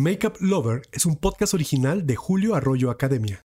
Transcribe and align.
Makeup 0.00 0.38
Lover 0.40 0.80
es 0.92 1.04
un 1.04 1.16
podcast 1.16 1.52
original 1.52 2.06
de 2.06 2.16
Julio 2.16 2.54
Arroyo 2.54 2.90
Academia. 2.90 3.44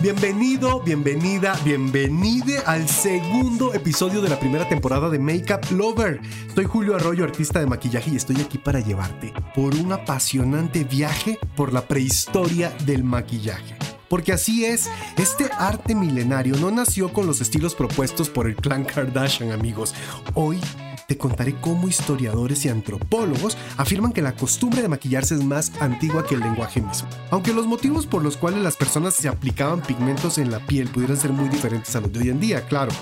Bienvenido, 0.00 0.80
bienvenida, 0.80 1.54
bienvenide 1.62 2.60
al 2.64 2.88
segundo 2.88 3.74
episodio 3.74 4.22
de 4.22 4.30
la 4.30 4.40
primera 4.40 4.66
temporada 4.66 5.10
de 5.10 5.18
Makeup 5.18 5.70
Lover. 5.70 6.18
Soy 6.54 6.64
Julio 6.64 6.96
Arroyo, 6.96 7.24
artista 7.24 7.60
de 7.60 7.66
maquillaje, 7.66 8.12
y 8.12 8.16
estoy 8.16 8.40
aquí 8.40 8.56
para 8.56 8.80
llevarte 8.80 9.34
por 9.54 9.74
un 9.74 9.92
apasionante 9.92 10.84
viaje 10.84 11.38
por 11.56 11.74
la 11.74 11.86
prehistoria 11.86 12.70
del 12.86 13.04
maquillaje. 13.04 13.91
Porque 14.12 14.34
así 14.34 14.66
es, 14.66 14.90
este 15.16 15.48
arte 15.58 15.94
milenario 15.94 16.54
no 16.56 16.70
nació 16.70 17.10
con 17.14 17.26
los 17.26 17.40
estilos 17.40 17.74
propuestos 17.74 18.28
por 18.28 18.46
el 18.46 18.56
clan 18.56 18.84
Kardashian, 18.84 19.52
amigos. 19.52 19.94
Hoy 20.34 20.60
te 21.08 21.16
contaré 21.16 21.58
cómo 21.58 21.88
historiadores 21.88 22.66
y 22.66 22.68
antropólogos 22.68 23.56
afirman 23.78 24.12
que 24.12 24.20
la 24.20 24.36
costumbre 24.36 24.82
de 24.82 24.90
maquillarse 24.90 25.36
es 25.36 25.42
más 25.42 25.72
antigua 25.80 26.26
que 26.26 26.34
el 26.34 26.42
lenguaje 26.42 26.82
mismo. 26.82 27.08
Aunque 27.30 27.54
los 27.54 27.66
motivos 27.66 28.04
por 28.04 28.22
los 28.22 28.36
cuales 28.36 28.62
las 28.62 28.76
personas 28.76 29.14
se 29.14 29.28
aplicaban 29.28 29.80
pigmentos 29.80 30.36
en 30.36 30.50
la 30.50 30.58
piel 30.66 30.88
pudieran 30.88 31.16
ser 31.16 31.32
muy 31.32 31.48
diferentes 31.48 31.96
a 31.96 32.02
los 32.02 32.12
de 32.12 32.20
hoy 32.20 32.28
en 32.28 32.38
día, 32.38 32.66
claro. 32.66 32.92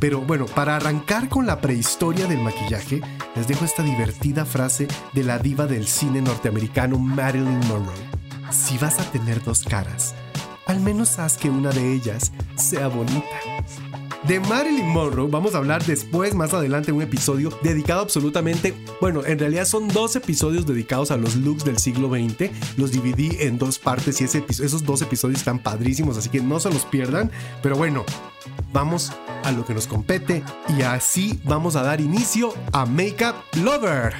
Pero 0.00 0.20
bueno, 0.22 0.46
para 0.46 0.74
arrancar 0.74 1.28
con 1.28 1.46
la 1.46 1.60
prehistoria 1.60 2.26
del 2.26 2.40
maquillaje, 2.40 3.02
les 3.36 3.46
dejo 3.46 3.64
esta 3.64 3.84
divertida 3.84 4.44
frase 4.44 4.88
de 5.12 5.22
la 5.22 5.38
diva 5.38 5.68
del 5.68 5.86
cine 5.86 6.22
norteamericano 6.22 6.98
Marilyn 6.98 7.60
Monroe. 7.68 7.94
Si 8.50 8.76
vas 8.78 8.98
a 8.98 9.12
tener 9.12 9.42
dos 9.44 9.62
caras, 9.62 10.14
al 10.66 10.80
menos 10.80 11.18
haz 11.18 11.36
que 11.36 11.50
una 11.50 11.70
de 11.70 11.94
ellas 11.94 12.32
sea 12.56 12.88
bonita. 12.88 13.24
De 14.26 14.40
Marilyn 14.40 14.88
Monroe 14.88 15.30
vamos 15.30 15.54
a 15.54 15.58
hablar 15.58 15.84
después, 15.84 16.34
más 16.34 16.52
adelante, 16.52 16.90
un 16.90 17.00
episodio 17.00 17.50
dedicado 17.62 18.00
absolutamente, 18.00 18.74
bueno, 19.00 19.24
en 19.24 19.38
realidad 19.38 19.66
son 19.66 19.86
dos 19.86 20.16
episodios 20.16 20.66
dedicados 20.66 21.12
a 21.12 21.16
los 21.16 21.36
looks 21.36 21.64
del 21.64 21.78
siglo 21.78 22.08
XX. 22.08 22.50
Los 22.76 22.90
dividí 22.90 23.36
en 23.38 23.56
dos 23.56 23.78
partes 23.78 24.20
y 24.20 24.24
esos 24.24 24.84
dos 24.84 25.02
episodios 25.02 25.38
están 25.38 25.60
padrísimos, 25.60 26.16
así 26.16 26.28
que 26.28 26.40
no 26.40 26.58
se 26.58 26.70
los 26.70 26.84
pierdan. 26.86 27.30
Pero 27.62 27.76
bueno, 27.76 28.04
vamos 28.72 29.12
a 29.44 29.52
lo 29.52 29.64
que 29.64 29.74
nos 29.74 29.86
compete 29.86 30.42
y 30.76 30.82
así 30.82 31.40
vamos 31.44 31.76
a 31.76 31.82
dar 31.82 32.00
inicio 32.00 32.52
a 32.72 32.84
Makeup. 32.84 33.36
Lover. 33.62 34.14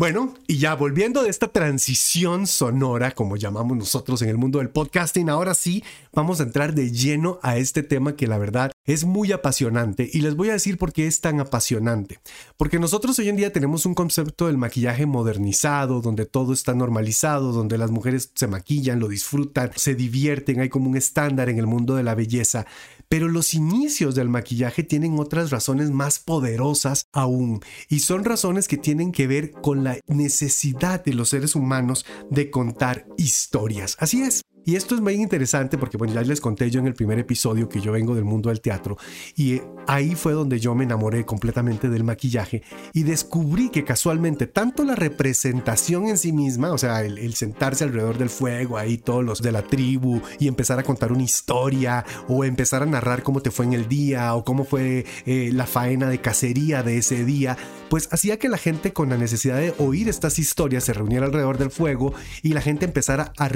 Bueno, 0.00 0.32
y 0.46 0.56
ya 0.56 0.76
volviendo 0.76 1.22
de 1.22 1.28
esta 1.28 1.48
transición 1.48 2.46
sonora, 2.46 3.10
como 3.10 3.36
llamamos 3.36 3.76
nosotros 3.76 4.22
en 4.22 4.30
el 4.30 4.38
mundo 4.38 4.58
del 4.60 4.70
podcasting, 4.70 5.28
ahora 5.28 5.52
sí 5.52 5.84
vamos 6.14 6.40
a 6.40 6.44
entrar 6.44 6.72
de 6.72 6.90
lleno 6.90 7.38
a 7.42 7.58
este 7.58 7.82
tema 7.82 8.16
que 8.16 8.26
la 8.26 8.38
verdad 8.38 8.72
es 8.92 9.04
muy 9.04 9.30
apasionante 9.32 10.08
y 10.12 10.20
les 10.20 10.34
voy 10.34 10.48
a 10.50 10.54
decir 10.54 10.76
por 10.76 10.92
qué 10.92 11.06
es 11.06 11.20
tan 11.20 11.38
apasionante. 11.38 12.18
Porque 12.56 12.78
nosotros 12.78 13.18
hoy 13.18 13.28
en 13.28 13.36
día 13.36 13.52
tenemos 13.52 13.86
un 13.86 13.94
concepto 13.94 14.46
del 14.48 14.58
maquillaje 14.58 15.06
modernizado, 15.06 16.00
donde 16.00 16.26
todo 16.26 16.52
está 16.52 16.74
normalizado, 16.74 17.52
donde 17.52 17.78
las 17.78 17.90
mujeres 17.90 18.32
se 18.34 18.48
maquillan, 18.48 18.98
lo 18.98 19.08
disfrutan, 19.08 19.70
se 19.76 19.94
divierten, 19.94 20.60
hay 20.60 20.68
como 20.68 20.90
un 20.90 20.96
estándar 20.96 21.48
en 21.48 21.58
el 21.58 21.66
mundo 21.66 21.94
de 21.94 22.02
la 22.02 22.14
belleza. 22.14 22.66
Pero 23.08 23.28
los 23.28 23.54
inicios 23.54 24.14
del 24.14 24.28
maquillaje 24.28 24.82
tienen 24.82 25.18
otras 25.18 25.50
razones 25.50 25.90
más 25.90 26.20
poderosas 26.20 27.06
aún 27.12 27.60
y 27.88 28.00
son 28.00 28.24
razones 28.24 28.68
que 28.68 28.76
tienen 28.76 29.10
que 29.12 29.26
ver 29.26 29.50
con 29.50 29.82
la 29.82 29.98
necesidad 30.06 31.04
de 31.04 31.14
los 31.14 31.30
seres 31.30 31.54
humanos 31.56 32.06
de 32.30 32.50
contar 32.50 33.06
historias. 33.16 33.96
Así 33.98 34.22
es, 34.22 34.42
y 34.64 34.76
esto 34.76 34.94
es 34.94 35.00
muy 35.00 35.14
interesante 35.14 35.78
porque, 35.78 35.96
bueno, 35.96 36.12
ya 36.14 36.22
les 36.22 36.40
conté 36.40 36.70
yo 36.70 36.80
en 36.80 36.86
el 36.86 36.94
primer 36.94 37.18
episodio 37.18 37.68
que 37.68 37.80
yo 37.80 37.92
vengo 37.92 38.14
del 38.14 38.24
mundo 38.24 38.50
del 38.50 38.60
teatro 38.60 38.98
y 39.34 39.54
eh, 39.54 39.62
ahí 39.86 40.14
fue 40.14 40.32
donde 40.32 40.60
yo 40.60 40.74
me 40.74 40.84
enamoré 40.84 41.24
completamente 41.24 41.88
del 41.88 42.04
maquillaje 42.04 42.62
y 42.92 43.02
descubrí 43.02 43.70
que 43.70 43.84
casualmente 43.84 44.46
tanto 44.46 44.84
la 44.84 44.94
representación 44.94 46.08
en 46.08 46.18
sí 46.18 46.32
misma, 46.32 46.72
o 46.72 46.78
sea, 46.78 47.02
el, 47.02 47.34
sentarse 47.34 47.84
alrededor 47.84 48.18
del 48.18 48.28
fuego, 48.28 48.76
ahí 48.76 48.98
todos 48.98 49.24
los 49.24 49.40
de 49.40 49.52
la 49.52 49.62
tribu 49.62 50.20
y 50.38 50.48
empezar 50.48 50.78
a 50.78 50.82
contar 50.82 51.12
una 51.12 51.22
historia 51.22 52.04
o 52.28 52.44
empezar 52.44 52.82
a 52.82 52.86
narrar 52.86 53.22
cómo 53.22 53.40
te 53.40 53.50
fue 53.50 53.64
en 53.64 53.72
el 53.72 53.88
día 53.88 54.34
o 54.34 54.44
cómo 54.44 54.64
fue 54.64 55.06
eh, 55.26 55.50
la 55.52 55.66
faena 55.66 56.08
de 56.08 56.20
cacería 56.20 56.82
de 56.82 56.98
ese 56.98 57.24
día, 57.24 57.56
pues 57.88 58.08
hacía 58.12 58.38
que 58.38 58.48
la 58.48 58.58
gente 58.58 58.92
con 58.92 59.08
la 59.08 59.16
necesidad 59.16 59.56
de 59.58 59.74
oír 59.78 60.08
estas 60.08 60.38
historias 60.38 60.84
se 60.84 60.92
reuniera 60.92 61.26
alrededor 61.26 61.58
del 61.58 61.70
fuego 61.70 62.12
y 62.42 62.52
la 62.52 62.60
gente 62.60 62.84
empezara 62.84 63.32
a 63.36 63.48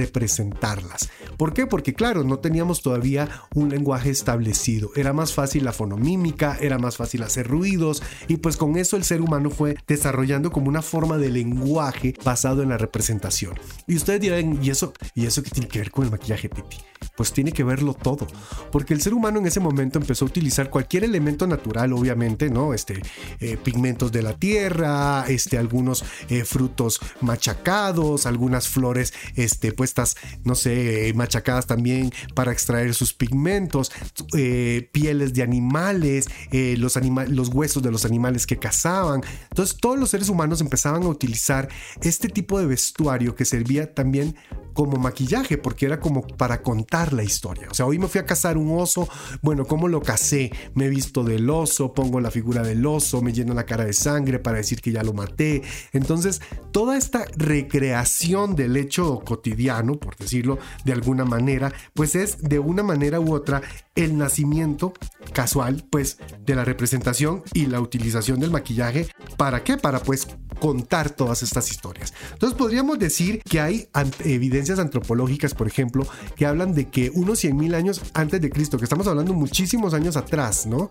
¿Por 1.37 1.53
qué? 1.53 1.67
Porque 1.67 1.95
claro, 1.95 2.25
no 2.25 2.39
teníamos 2.39 2.83
todavía 2.83 3.29
un 3.55 3.71
lenguaje 3.71 4.11
establecido. 4.11 4.91
Era 4.97 5.13
más 5.13 5.33
fácil 5.33 5.65
la 5.65 5.73
fonomímica, 5.73 6.57
era 6.61 6.79
más 6.79 6.97
fácil 6.97 7.23
hacer 7.23 7.47
ruidos 7.49 8.03
y 8.29 8.37
pues 8.39 8.57
con 8.57 8.77
eso 8.77 8.97
el 8.97 9.05
ser 9.05 9.21
humano 9.21 9.51
fue 9.51 9.77
desarrollando 9.87 10.51
como 10.51 10.69
una 10.69 10.83
forma 10.83 11.19
de 11.19 11.31
lenguaje 11.31 12.15
basado 12.25 12.63
en 12.63 12.69
la 12.69 12.79
representación. 12.79 13.55
Y 13.87 13.97
ustedes 13.97 14.21
dirán, 14.21 14.59
¿y 14.63 14.71
eso, 14.71 14.93
¿y 15.15 15.27
eso 15.27 15.43
qué 15.43 15.51
tiene 15.51 15.69
que 15.69 15.79
ver 15.79 15.91
con 15.91 16.05
el 16.05 16.11
maquillaje, 16.11 16.49
Titi? 16.49 16.79
Pues 17.17 17.33
tiene 17.33 17.53
que 17.53 17.63
verlo 17.63 17.95
todo, 17.95 18.27
porque 18.73 18.95
el 18.95 19.01
ser 19.01 19.15
humano 19.15 19.39
en 19.39 19.47
ese 19.47 19.61
momento 19.61 19.99
empezó 19.99 20.25
a 20.25 20.29
utilizar 20.29 20.71
cualquier 20.71 21.05
elemento 21.05 21.47
natural, 21.47 21.93
obviamente, 21.93 22.51
¿no? 22.51 22.75
Este, 22.75 23.03
eh, 23.41 23.57
pigmentos 23.63 24.11
de 24.11 24.23
la 24.23 24.33
tierra, 24.33 25.25
este, 25.29 25.59
algunos 25.59 26.05
eh, 26.29 26.45
frutos 26.45 27.01
machacados, 27.21 28.27
algunas 28.27 28.69
flores, 28.69 29.13
este, 29.37 29.73
puestas, 29.73 30.17
no 30.45 30.55
sé, 30.55 30.84
eh, 30.87 31.13
machacadas 31.15 31.67
también 31.67 32.13
para 32.35 32.53
extraer 32.53 32.95
sus 32.95 33.13
pigmentos, 33.13 33.93
eh, 34.37 34.89
pieles 34.93 35.35
de 35.35 35.43
animales, 35.43 36.29
eh, 36.51 36.77
los, 36.79 36.99
los 37.29 37.49
huesos 37.49 37.83
de 37.83 37.91
los 37.91 38.05
animales 38.05 38.47
que 38.47 38.59
cazaban. 38.59 39.23
Entonces 39.51 39.77
todos 39.81 39.99
los 39.99 40.11
seres 40.11 40.29
humanos 40.29 40.61
empezaban 40.61 41.03
a 41.03 41.09
utilizar 41.09 41.69
este 42.03 42.29
tipo 42.29 42.59
de 42.59 42.67
vestuario 42.67 43.35
que 43.35 43.45
servía 43.45 43.93
también 43.95 44.37
como 44.75 44.99
maquillaje, 44.99 45.57
porque 45.57 45.87
era 45.87 46.01
como 46.01 46.27
para 46.27 46.63
contar 46.63 47.13
la 47.13 47.23
historia. 47.23 47.69
O 47.71 47.75
sea, 47.75 47.87
hoy 47.87 47.99
me 47.99 48.09
fui 48.09 48.21
a 48.21 48.27
cazar 48.27 48.59
un 48.59 48.79
oso, 48.79 49.09
bueno, 49.41 49.65
¿cómo 49.65 49.89
lo 49.89 50.03
cacé? 50.03 50.53
Me 50.75 50.87
he 50.87 50.89
visto 50.89 51.25
del 51.25 51.49
oso, 51.49 51.95
pongo 51.95 52.21
la 52.21 52.31
figura 52.31 52.63
del 52.63 52.85
oso, 52.85 53.23
me 53.23 53.33
lleno 53.33 53.55
la 53.55 53.65
cara 53.65 53.85
de 53.85 53.93
sangre 53.93 54.39
para 54.39 54.59
decir 54.59 54.83
que 54.83 54.93
ya 54.93 55.03
lo 55.03 55.13
maté. 55.15 55.63
Entonces, 55.93 56.43
toda 56.73 56.99
esta 56.99 57.25
recreación 57.37 58.57
del 58.57 58.77
hecho 58.77 59.21
cotidiano, 59.21 59.95
por 59.95 60.17
decirlo 60.17 60.59
de 60.85 60.93
alguna 60.93 61.25
manera, 61.25 61.73
pues 61.95 62.17
es 62.17 62.43
de 62.43 62.59
una 62.59 62.83
manera 62.83 63.21
u 63.21 63.33
otra 63.33 63.63
el 63.95 64.19
nacimiento 64.19 64.93
casual, 65.33 65.85
pues, 65.91 66.19
de 66.45 66.55
la 66.55 66.65
representación 66.65 67.43
y 67.53 67.67
la 67.67 67.81
utilización 67.81 68.41
del 68.41 68.51
maquillaje. 68.51 69.09
¿Para 69.37 69.65
qué? 69.65 69.77
Para 69.77 70.01
pues 70.01 70.29
contar 70.61 71.11
todas 71.11 71.43
estas 71.43 71.71
historias. 71.71 72.15
Entonces 72.33 72.57
podríamos 72.57 72.99
decir 72.99 73.43
que 73.43 73.61
hay 73.61 73.89
evidencias 74.25 74.79
antropológicas, 74.79 75.55
por 75.55 75.67
ejemplo, 75.67 76.07
que 76.37 76.47
hablan 76.47 76.75
de 76.75 76.89
que 76.89 77.11
unos 77.11 77.41
100 77.41 77.57
mil 77.57 77.75
años 77.75 78.01
antes 78.15 78.41
de 78.41 78.51
Cristo, 78.51 78.79
que 78.79 78.85
estamos 78.85 79.07
hablando 79.07 79.35
muchísimos 79.35 79.95
años 79.95 80.17
atrás, 80.17 80.67
¿no? 80.67 80.91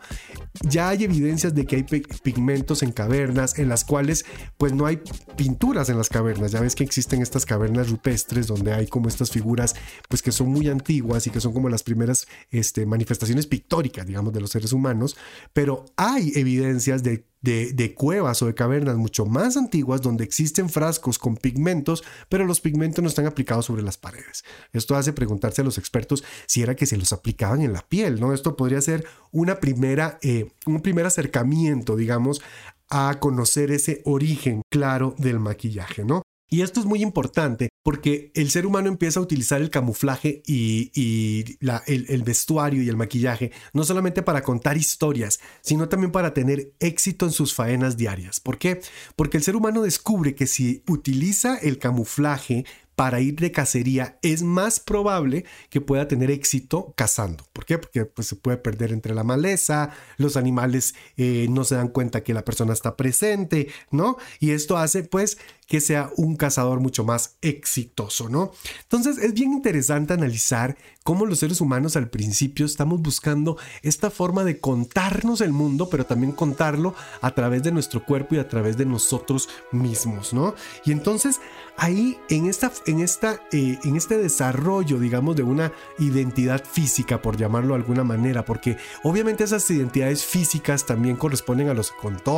Ya 0.61 0.89
hay 0.89 1.05
evidencias 1.05 1.55
de 1.55 1.65
que 1.65 1.77
hay 1.77 1.83
pigmentos 1.83 2.83
en 2.83 2.91
cavernas 2.91 3.57
en 3.57 3.69
las 3.69 3.85
cuales 3.85 4.25
pues 4.57 4.73
no 4.73 4.85
hay 4.85 5.01
pinturas 5.35 5.89
en 5.89 5.97
las 5.97 6.09
cavernas. 6.09 6.51
Ya 6.51 6.61
ves 6.61 6.75
que 6.75 6.83
existen 6.83 7.21
estas 7.21 7.45
cavernas 7.45 7.89
rupestres 7.89 8.47
donde 8.47 8.73
hay 8.73 8.87
como 8.87 9.07
estas 9.07 9.31
figuras 9.31 9.75
pues 10.09 10.21
que 10.21 10.31
son 10.31 10.49
muy 10.49 10.67
antiguas 10.67 11.25
y 11.27 11.29
que 11.29 11.39
son 11.39 11.53
como 11.53 11.69
las 11.69 11.83
primeras 11.83 12.27
este, 12.51 12.85
manifestaciones 12.93 13.47
pictóricas, 13.47 14.07
digamos, 14.07 14.33
de 14.33 14.41
los 14.41 14.49
seres 14.49 14.73
humanos, 14.73 15.15
pero 15.53 15.85
hay 15.97 16.31
evidencias 16.35 17.03
de 17.03 17.25
de, 17.44 17.94
cuevas 17.94 18.41
o 18.41 18.47
de 18.47 18.56
cavernas 18.56 18.95
mucho 18.95 19.25
más 19.25 19.57
antiguas 19.57 20.01
donde 20.01 20.23
existen 20.23 20.69
frascos 20.69 21.19
con 21.19 21.35
pigmentos, 21.35 22.03
pero 22.29 22.45
los 22.45 22.62
pigmentos 22.62 23.03
no 23.03 23.09
están 23.09 23.25
aplicados 23.25 23.65
sobre 23.65 23.83
las 23.83 23.97
paredes. 23.97 24.45
Esto 24.71 24.95
hace 24.95 25.12
preguntarse 25.12 25.62
a 25.62 25.65
los 25.65 25.77
expertos 25.77 26.23
si 26.47 26.62
era 26.62 26.75
que 26.75 26.85
se 26.85 26.97
los 26.97 27.12
aplicaban 27.12 27.62
en 27.62 27.73
la 27.73 27.81
piel, 27.81 28.19
¿no? 28.19 28.33
Esto 28.33 28.56
podría 28.56 28.81
ser 28.81 29.06
una 29.31 29.59
primera, 29.59 30.19
eh, 30.21 30.51
un 30.65 30.81
primer 30.81 31.06
acercamiento, 31.06 31.97
digamos, 31.97 32.41
a 32.89 33.19
conocer 33.19 33.71
ese 33.71 34.01
origen 34.06 34.62
claro 34.71 35.13
del 35.18 35.39
maquillaje, 35.39 36.06
¿no? 36.06 36.21
Y 36.50 36.62
esto 36.62 36.79
es 36.79 36.85
muy 36.85 37.01
importante 37.01 37.69
porque 37.83 38.31
el 38.33 38.50
ser 38.50 38.65
humano 38.65 38.88
empieza 38.88 39.19
a 39.19 39.24
utilizar 39.24 39.62
el 39.62 39.69
camuflaje 39.69 40.41
y, 40.47 41.57
el, 41.85 42.24
vestuario 42.24 42.81
y 42.81 42.89
el 42.89 42.95
maquillaje 42.95 43.51
no 43.74 43.83
solamente 43.83 44.24
para 44.24 44.41
contar 44.41 44.77
historias, 44.77 45.41
sino 45.62 45.89
también 45.89 46.12
para 46.12 46.33
tener 46.33 46.71
éxito 46.80 47.25
en 47.25 47.33
sus 47.33 47.53
faenas 47.53 47.97
diarias. 47.97 48.39
¿Por 48.39 48.57
qué? 48.57 48.81
Porque 49.18 49.38
el 49.38 49.44
ser 49.44 49.57
humano 49.57 49.81
descubre 49.81 50.33
que 50.33 50.47
si 50.47 50.81
utiliza 50.88 51.57
el 51.57 51.77
camuflaje 51.77 52.65
para 52.95 53.22
ir 53.22 53.36
de 53.36 53.51
cacería, 53.51 54.18
es 54.22 54.44
más 54.44 54.80
probable 54.80 55.45
que 55.69 55.81
pueda 55.81 56.07
tener 56.07 56.31
éxito 56.31 56.94
cazando. 56.95 57.44
¿Por 57.54 57.66
qué? 57.66 57.78
Porque 57.78 58.06
pues, 58.06 58.28
se 58.28 58.36
puede 58.36 58.57
perder 58.57 58.92
entre 58.92 59.16
la 59.16 59.24
maleza, 59.24 59.92
los 60.18 60.38
animales 60.38 60.95
eh, 61.18 61.48
no 61.50 61.63
se 61.63 61.75
dan 61.75 61.88
cuenta 61.88 62.24
que 62.24 62.34
la 62.34 62.45
persona 62.45 62.74
está 62.74 62.95
presente, 62.95 63.69
¿no? 63.92 64.18
Y 64.40 64.51
esto 64.51 64.78
hace 64.78 65.04
pues 65.04 65.38
que 65.68 65.81
sea 65.81 66.12
un 66.18 66.36
cazador 66.36 66.80
mucho 66.81 67.04
más 67.04 67.38
exitoso, 67.42 68.30
¿no? 68.30 68.51
Entonces 68.84 69.18
es 69.18 69.34
bien 69.34 69.54
interesante 69.54 70.13
analizar 70.13 70.78
cómo 71.04 71.25
los 71.25 71.40
seres 71.40 71.62
humanos 71.62 71.95
al 71.95 72.10
principio 72.10 72.66
estamos 72.66 73.01
buscando 73.01 73.57
esta 73.81 74.10
forma 74.10 74.44
de 74.44 74.60
contarnos 74.60 75.42
el 75.42 75.51
mundo, 75.51 75.90
pero 75.90 76.06
también 76.06 76.31
contarlo 76.31 76.95
a 77.22 77.34
través 77.34 77.63
de 77.63 77.72
nuestro 77.72 78.06
cuerpo 78.06 78.36
y 78.36 78.40
a 78.40 78.48
través 78.48 78.78
de 78.78 78.86
nosotros 78.86 79.50
mismos, 79.72 80.34
¿no? 80.34 80.54
Y 80.86 80.92
entonces 80.92 81.40
ahí 81.77 82.17
en, 82.29 82.47
esta, 82.47 82.71
en, 82.85 82.99
esta, 82.99 83.39
eh, 83.51 83.79
en 83.83 83.95
este 83.95 84.17
desarrollo, 84.17 84.99
digamos, 84.99 85.35
de 85.35 85.43
una 85.43 85.71
identidad 85.99 86.63
física, 86.63 87.21
por 87.21 87.37
llamarlo 87.37 87.73
de 87.73 87.81
alguna 87.81 88.03
manera, 88.03 88.45
porque 88.45 88.77
obviamente 89.03 89.43
esas 89.43 89.69
identidades 89.69 90.25
físicas 90.25 90.85
también 90.85 91.15
corresponden 91.15 91.69
a 91.69 91.73
los, 91.73 91.93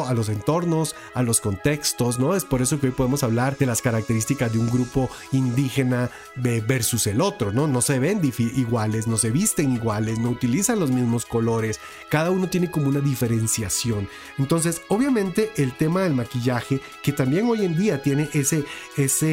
a 0.06 0.14
los 0.14 0.30
entornos, 0.30 0.96
a 1.14 1.24
los 1.24 1.42
contextos, 1.42 2.20
¿no? 2.20 2.36
Es 2.36 2.46
por 2.46 2.62
eso 2.62 2.80
que 2.80 2.88
hoy 2.88 2.94
podemos 2.94 3.24
hablar 3.24 3.58
de 3.58 3.66
las 3.66 3.82
características 3.82 4.52
de 4.54 4.60
un 4.60 4.70
grupo 4.70 5.10
indígena 5.32 6.10
versus 6.36 7.08
el 7.08 7.22
otro, 7.22 7.52
¿no? 7.52 7.68
No 7.68 7.82
se 7.82 8.00
ven 8.00 8.22
iguales, 8.56 9.08
no 9.08 9.18
se 9.18 9.32
visten 9.32 9.72
iguales, 9.72 10.20
no 10.20 10.30
utilizan 10.30 10.80
los 10.80 10.92
mismos 10.92 11.26
colores, 11.26 11.80
cada 12.10 12.32
uno 12.32 12.48
tiene 12.50 12.72
como 12.72 12.88
una 12.88 13.00
diferenciación. 13.00 14.08
Entonces, 14.38 14.82
obviamente 14.88 15.52
el 15.58 15.74
tema 15.74 16.02
del 16.02 16.14
maquillaje, 16.14 16.82
que 17.04 17.12
también 17.12 17.48
hoy 17.48 17.66
en 17.66 17.78
día 17.78 18.02
tiene 18.02 18.30
ese, 18.34 18.66
ese 18.98 19.25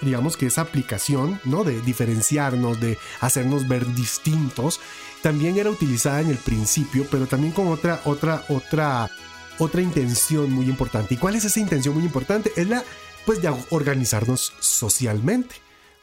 digamos 0.00 0.36
que 0.36 0.46
esa 0.46 0.62
aplicación, 0.62 1.40
¿no? 1.44 1.64
De 1.64 1.80
diferenciarnos, 1.82 2.80
de 2.80 2.98
hacernos 3.20 3.68
ver 3.68 3.86
distintos, 3.94 4.80
también 5.22 5.58
era 5.58 5.70
utilizada 5.70 6.20
en 6.20 6.28
el 6.28 6.36
principio, 6.36 7.06
pero 7.10 7.26
también 7.26 7.52
con 7.52 7.68
otra, 7.68 8.00
otra, 8.04 8.44
otra, 8.48 9.10
otra 9.58 9.82
intención 9.82 10.52
muy 10.52 10.66
importante. 10.66 11.14
¿Y 11.14 11.16
cuál 11.18 11.36
es 11.36 11.44
esa 11.44 11.60
intención 11.60 11.94
muy 11.94 12.04
importante? 12.04 12.52
Es 12.56 12.68
la 12.68 12.82
pues 13.26 13.42
de 13.42 13.54
organizarnos 13.70 14.52
socialmente. 14.60 15.56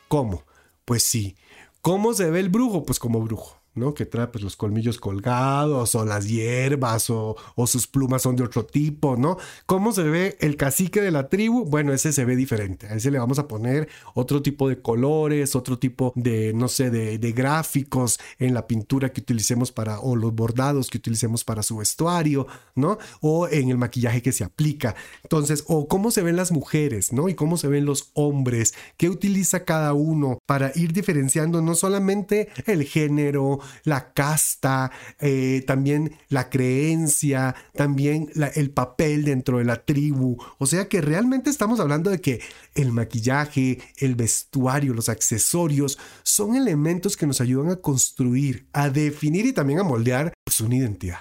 ¿Cómo? 0.08 0.44
Pues 0.86 1.04
sí. 1.04 1.36
¿Cómo 1.82 2.14
se 2.14 2.30
ve 2.30 2.40
el 2.40 2.50
brujo? 2.50 2.86
Pues 2.86 3.00
como 3.00 3.22
brujo. 3.22 3.57
¿No? 3.78 3.94
Que 3.94 4.06
trae 4.06 4.28
pues, 4.28 4.44
los 4.44 4.56
colmillos 4.56 4.98
colgados 5.00 5.96
o 5.96 6.06
las 6.06 6.28
hierbas 6.28 7.10
o, 7.10 7.36
sus 7.66 7.88
plumas 7.88 8.22
son 8.22 8.36
de 8.36 8.44
otro 8.44 8.66
tipo, 8.66 9.18
¿no? 9.18 9.38
¿Cómo 9.66 9.92
se 9.92 10.04
ve 10.04 10.38
el 10.40 10.56
cacique 10.56 11.02
de 11.02 11.12
la 11.12 11.30
tribu? 11.30 11.66
Bueno, 11.66 11.94
ese 11.94 12.14
se 12.14 12.26
ve 12.26 12.36
diferente. 12.36 12.88
A 12.88 12.96
ese 12.96 13.12
le 13.12 13.20
vamos 13.20 13.40
a 13.40 13.48
poner 13.48 13.90
otro 14.14 14.42
tipo 14.42 14.70
de 14.70 14.82
colores, 14.82 15.56
otro 15.56 15.78
tipo 15.78 16.14
de, 16.16 16.54
no 16.54 16.68
sé, 16.68 16.90
de, 16.90 17.18
de 17.18 17.32
gráficos 17.32 18.20
en 18.40 18.54
la 18.54 18.68
pintura 18.68 19.12
que 19.12 19.22
utilicemos 19.22 19.72
para, 19.72 20.00
o 20.00 20.16
los 20.16 20.34
bordados 20.34 20.90
que 20.90 20.98
utilicemos 20.98 21.44
para 21.44 21.64
su 21.64 21.78
vestuario, 21.78 22.48
¿no? 22.76 22.98
O 23.22 23.48
en 23.48 23.70
el 23.70 23.78
maquillaje 23.78 24.22
que 24.22 24.32
se 24.32 24.44
aplica. 24.44 24.96
Entonces, 25.24 25.64
o 25.68 25.88
cómo 25.88 26.12
se 26.12 26.22
ven 26.22 26.36
las 26.36 26.52
mujeres, 26.52 27.12
¿no? 27.14 27.30
Y 27.30 27.36
cómo 27.36 27.58
se 27.58 27.68
ven 27.68 27.86
los 27.86 28.12
hombres, 28.14 28.74
qué 28.98 29.10
utiliza 29.10 29.66
cada 29.66 29.94
uno 29.94 30.40
para 30.46 30.72
ir 30.76 30.94
diferenciando 30.94 31.62
no 31.62 31.76
solamente 31.76 32.50
el 32.66 32.84
género, 32.84 33.60
la 33.84 34.14
casta, 34.14 34.92
eh, 35.20 35.64
también 35.66 36.18
la 36.30 36.50
creencia, 36.50 37.56
también 37.74 38.30
el 38.56 38.72
papel 38.72 39.24
dentro 39.24 39.60
de 39.60 39.66
la 39.66 39.86
tribu. 39.86 40.38
O 40.58 40.66
sea 40.66 40.88
que 40.88 41.02
realmente 41.02 41.50
estamos 41.50 41.80
hablando 41.80 42.10
de 42.10 42.22
que 42.22 42.42
el 42.76 42.92
maquillaje, 42.92 43.80
el 43.98 44.16
vestuario, 44.16 44.94
los 44.94 45.10
accesorios 45.10 45.98
son 46.24 46.56
elementos 46.56 47.18
que 47.18 47.28
nos 47.28 47.42
ayudan 47.42 47.72
a 47.72 47.78
construir, 47.78 48.68
a 48.74 48.90
definir 48.90 49.46
y 49.46 49.54
también 49.54 49.80
a 49.80 49.84
moldear 49.84 50.34
pues, 50.44 50.62
una 50.62 50.76
identidad. 50.76 51.20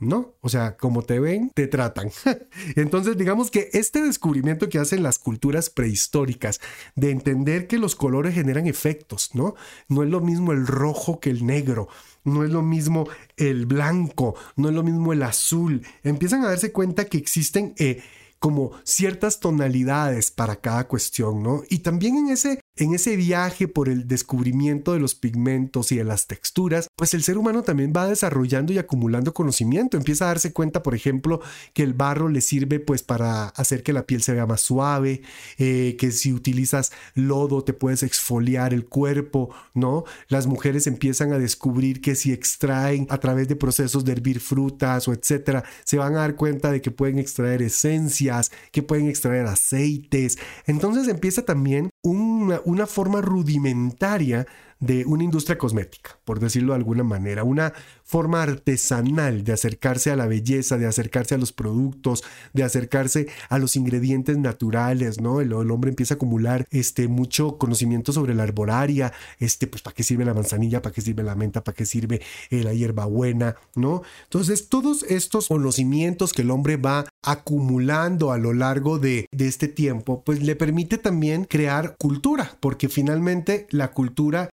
¿No? 0.00 0.34
O 0.40 0.48
sea, 0.48 0.76
como 0.76 1.02
te 1.02 1.18
ven, 1.18 1.50
te 1.54 1.66
tratan. 1.66 2.10
Entonces, 2.76 3.16
digamos 3.16 3.50
que 3.50 3.70
este 3.72 4.02
descubrimiento 4.02 4.68
que 4.68 4.78
hacen 4.78 5.02
las 5.02 5.18
culturas 5.18 5.70
prehistóricas 5.70 6.60
de 6.94 7.10
entender 7.10 7.66
que 7.66 7.78
los 7.78 7.96
colores 7.96 8.34
generan 8.34 8.66
efectos, 8.66 9.30
¿no? 9.34 9.54
No 9.88 10.02
es 10.02 10.10
lo 10.10 10.20
mismo 10.20 10.52
el 10.52 10.66
rojo 10.66 11.20
que 11.20 11.30
el 11.30 11.46
negro, 11.46 11.88
no 12.24 12.44
es 12.44 12.50
lo 12.50 12.62
mismo 12.62 13.08
el 13.36 13.66
blanco, 13.66 14.34
no 14.56 14.68
es 14.68 14.74
lo 14.74 14.82
mismo 14.82 15.12
el 15.12 15.22
azul. 15.22 15.86
Empiezan 16.02 16.42
a 16.44 16.48
darse 16.48 16.72
cuenta 16.72 17.04
que 17.06 17.18
existen... 17.18 17.74
Eh, 17.78 18.02
como 18.40 18.70
ciertas 18.84 19.40
tonalidades 19.40 20.30
para 20.30 20.56
cada 20.56 20.86
cuestión, 20.86 21.42
¿no? 21.42 21.62
Y 21.68 21.80
también 21.80 22.16
en 22.16 22.28
ese 22.28 22.60
en 22.78 22.94
ese 22.94 23.16
viaje 23.16 23.68
por 23.68 23.88
el 23.88 24.06
descubrimiento 24.06 24.92
de 24.92 25.00
los 25.00 25.14
pigmentos 25.14 25.92
y 25.92 25.96
de 25.96 26.04
las 26.04 26.26
texturas, 26.26 26.88
pues 26.96 27.12
el 27.14 27.22
ser 27.22 27.36
humano 27.36 27.62
también 27.62 27.92
va 27.94 28.06
desarrollando 28.06 28.72
y 28.72 28.78
acumulando 28.78 29.34
conocimiento. 29.34 29.96
Empieza 29.96 30.24
a 30.24 30.28
darse 30.28 30.52
cuenta, 30.52 30.82
por 30.82 30.94
ejemplo, 30.94 31.40
que 31.74 31.82
el 31.82 31.92
barro 31.92 32.28
le 32.28 32.40
sirve 32.40 32.78
pues 32.80 33.02
para 33.02 33.48
hacer 33.48 33.82
que 33.82 33.92
la 33.92 34.06
piel 34.06 34.22
se 34.22 34.32
vea 34.32 34.46
más 34.46 34.60
suave, 34.60 35.22
eh, 35.58 35.96
que 35.98 36.12
si 36.12 36.32
utilizas 36.32 36.92
lodo 37.14 37.64
te 37.64 37.72
puedes 37.72 38.02
exfoliar 38.02 38.72
el 38.72 38.86
cuerpo, 38.86 39.50
¿no? 39.74 40.04
Las 40.28 40.46
mujeres 40.46 40.86
empiezan 40.86 41.32
a 41.32 41.38
descubrir 41.38 42.00
que 42.00 42.14
si 42.14 42.32
extraen 42.32 43.06
a 43.10 43.18
través 43.18 43.48
de 43.48 43.56
procesos 43.56 44.04
de 44.04 44.12
hervir 44.12 44.40
frutas 44.40 45.08
o 45.08 45.12
etcétera, 45.12 45.64
se 45.84 45.98
van 45.98 46.14
a 46.14 46.20
dar 46.20 46.36
cuenta 46.36 46.70
de 46.70 46.80
que 46.80 46.90
pueden 46.90 47.18
extraer 47.18 47.62
esencias, 47.62 48.52
que 48.70 48.82
pueden 48.82 49.08
extraer 49.08 49.46
aceites. 49.46 50.38
Entonces 50.66 51.08
empieza 51.08 51.42
también 51.42 51.90
una, 52.02 52.60
una 52.68 52.86
forma 52.86 53.20
rudimentaria 53.20 54.46
de 54.80 55.04
una 55.06 55.24
industria 55.24 55.58
cosmética, 55.58 56.18
por 56.24 56.40
decirlo 56.40 56.72
de 56.72 56.78
alguna 56.78 57.04
manera, 57.04 57.44
una 57.44 57.72
forma 58.04 58.42
artesanal 58.42 59.44
de 59.44 59.52
acercarse 59.52 60.10
a 60.10 60.16
la 60.16 60.26
belleza, 60.26 60.78
de 60.78 60.86
acercarse 60.86 61.34
a 61.34 61.38
los 61.38 61.52
productos, 61.52 62.24
de 62.52 62.62
acercarse 62.62 63.28
a 63.48 63.58
los 63.58 63.76
ingredientes 63.76 64.38
naturales, 64.38 65.20
¿no? 65.20 65.40
El, 65.40 65.52
hombre 65.52 65.90
empieza 65.90 66.14
a 66.14 66.16
acumular 66.16 66.66
este, 66.70 67.08
mucho 67.08 67.58
conocimiento 67.58 68.12
sobre 68.12 68.34
la 68.34 68.44
arbolaria, 68.44 69.12
este, 69.38 69.66
pues 69.66 69.82
para 69.82 69.94
qué 69.94 70.02
sirve 70.02 70.24
la 70.24 70.34
manzanilla, 70.34 70.80
para 70.80 70.94
qué 70.94 71.00
sirve 71.00 71.22
la 71.22 71.34
menta, 71.34 71.64
para 71.64 71.74
qué 71.74 71.84
sirve 71.84 72.22
eh, 72.50 72.62
la 72.62 72.72
hierbabuena, 72.72 73.56
¿no? 73.74 74.02
Entonces, 74.24 74.68
todos 74.68 75.02
estos 75.02 75.48
conocimientos 75.48 76.32
que 76.32 76.42
el 76.42 76.50
hombre 76.50 76.76
va 76.76 77.04
acumulando 77.22 78.32
a 78.32 78.38
lo 78.38 78.52
largo 78.52 78.98
de, 78.98 79.26
este 79.32 79.68
tiempo, 79.68 80.22
pues 80.24 80.42
le 80.42 80.56
permite 80.56 80.98
también 80.98 81.44
crear 81.44 81.96
cultura, 81.98 82.56
porque 82.60 82.88
finalmente 82.88 83.66
la 83.70 83.92
cultura 83.92 84.50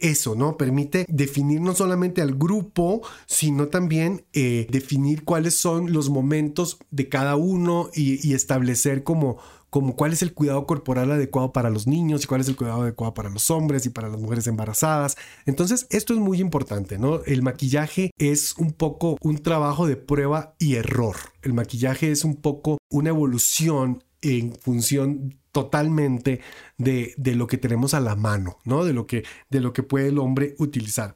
eso, 0.00 0.34
¿no? 0.34 0.56
Permite 0.56 1.06
definir 1.08 1.60
no 1.60 1.74
solamente 1.74 2.22
al 2.22 2.34
grupo, 2.34 3.02
sino 3.26 3.68
también 3.68 4.24
eh, 4.32 4.66
definir 4.70 5.24
cuáles 5.24 5.54
son 5.54 5.92
los 5.92 6.10
momentos 6.10 6.78
de 6.90 7.08
cada 7.08 7.36
uno 7.36 7.90
y, 7.94 8.30
establecer 8.30 9.02
como 9.02 9.38
como 9.70 9.94
cuál 9.94 10.12
es 10.12 10.22
el 10.22 10.34
cuidado 10.34 10.66
corporal 10.66 11.12
adecuado 11.12 11.52
para 11.52 11.70
los 11.70 11.86
niños 11.86 12.24
y 12.24 12.26
cuál 12.26 12.40
es 12.40 12.48
el 12.48 12.56
cuidado 12.56 12.82
adecuado 12.82 13.14
para 13.14 13.30
los 13.30 13.50
hombres 13.52 13.86
y 13.86 13.90
para 13.90 14.08
las 14.08 14.20
mujeres 14.20 14.48
embarazadas. 14.48 15.16
Entonces, 15.46 15.86
esto 15.90 16.12
es 16.12 16.18
muy 16.18 16.40
importante, 16.40 16.98
¿no? 16.98 17.22
El 17.24 17.42
maquillaje 17.42 18.10
es 18.18 18.56
un 18.58 18.72
poco 18.72 19.16
un 19.20 19.38
trabajo 19.38 19.86
de 19.86 19.94
prueba 19.94 20.54
y 20.58 20.74
error. 20.74 21.14
El 21.42 21.54
maquillaje 21.54 22.10
es 22.10 22.24
un 22.24 22.34
poco 22.34 22.78
una 22.90 23.10
evolución 23.10 24.02
en 24.22 24.54
función 24.60 25.39
totalmente 25.52 26.40
de, 26.78 27.14
lo 27.34 27.46
que 27.46 27.58
tenemos 27.58 27.94
a 27.94 28.00
la 28.00 28.16
mano, 28.16 28.58
¿no? 28.64 28.84
De 28.84 28.92
lo, 28.92 29.06
que, 29.06 29.24
de 29.48 29.60
lo 29.60 29.72
que 29.72 29.82
puede 29.82 30.08
el 30.08 30.18
hombre 30.18 30.54
utilizar. 30.58 31.14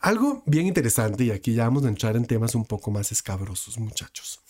Algo 0.00 0.42
bien 0.46 0.66
interesante, 0.66 1.24
y 1.24 1.30
aquí 1.30 1.54
ya 1.54 1.64
vamos 1.64 1.84
a 1.84 1.88
entrar 1.88 2.16
en 2.16 2.26
temas 2.26 2.54
un 2.54 2.64
poco 2.64 2.90
más 2.90 3.12
escabrosos, 3.12 3.78
muchachos, 3.78 4.40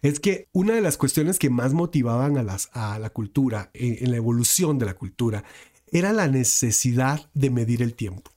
es 0.00 0.20
que 0.20 0.48
una 0.52 0.74
de 0.74 0.80
las 0.80 0.96
cuestiones 0.96 1.38
que 1.38 1.50
más 1.50 1.74
motivaban 1.74 2.36
a, 2.36 2.42
las, 2.42 2.70
a 2.72 2.98
la 2.98 3.10
cultura, 3.10 3.70
en, 3.74 4.10
la 4.10 4.16
evolución 4.16 4.78
de 4.78 4.86
la 4.86 4.94
cultura, 4.94 5.44
era 5.90 6.12
la 6.12 6.28
necesidad 6.28 7.30
de 7.34 7.50
medir 7.50 7.82
el 7.82 7.94
tiempo. 7.94 8.32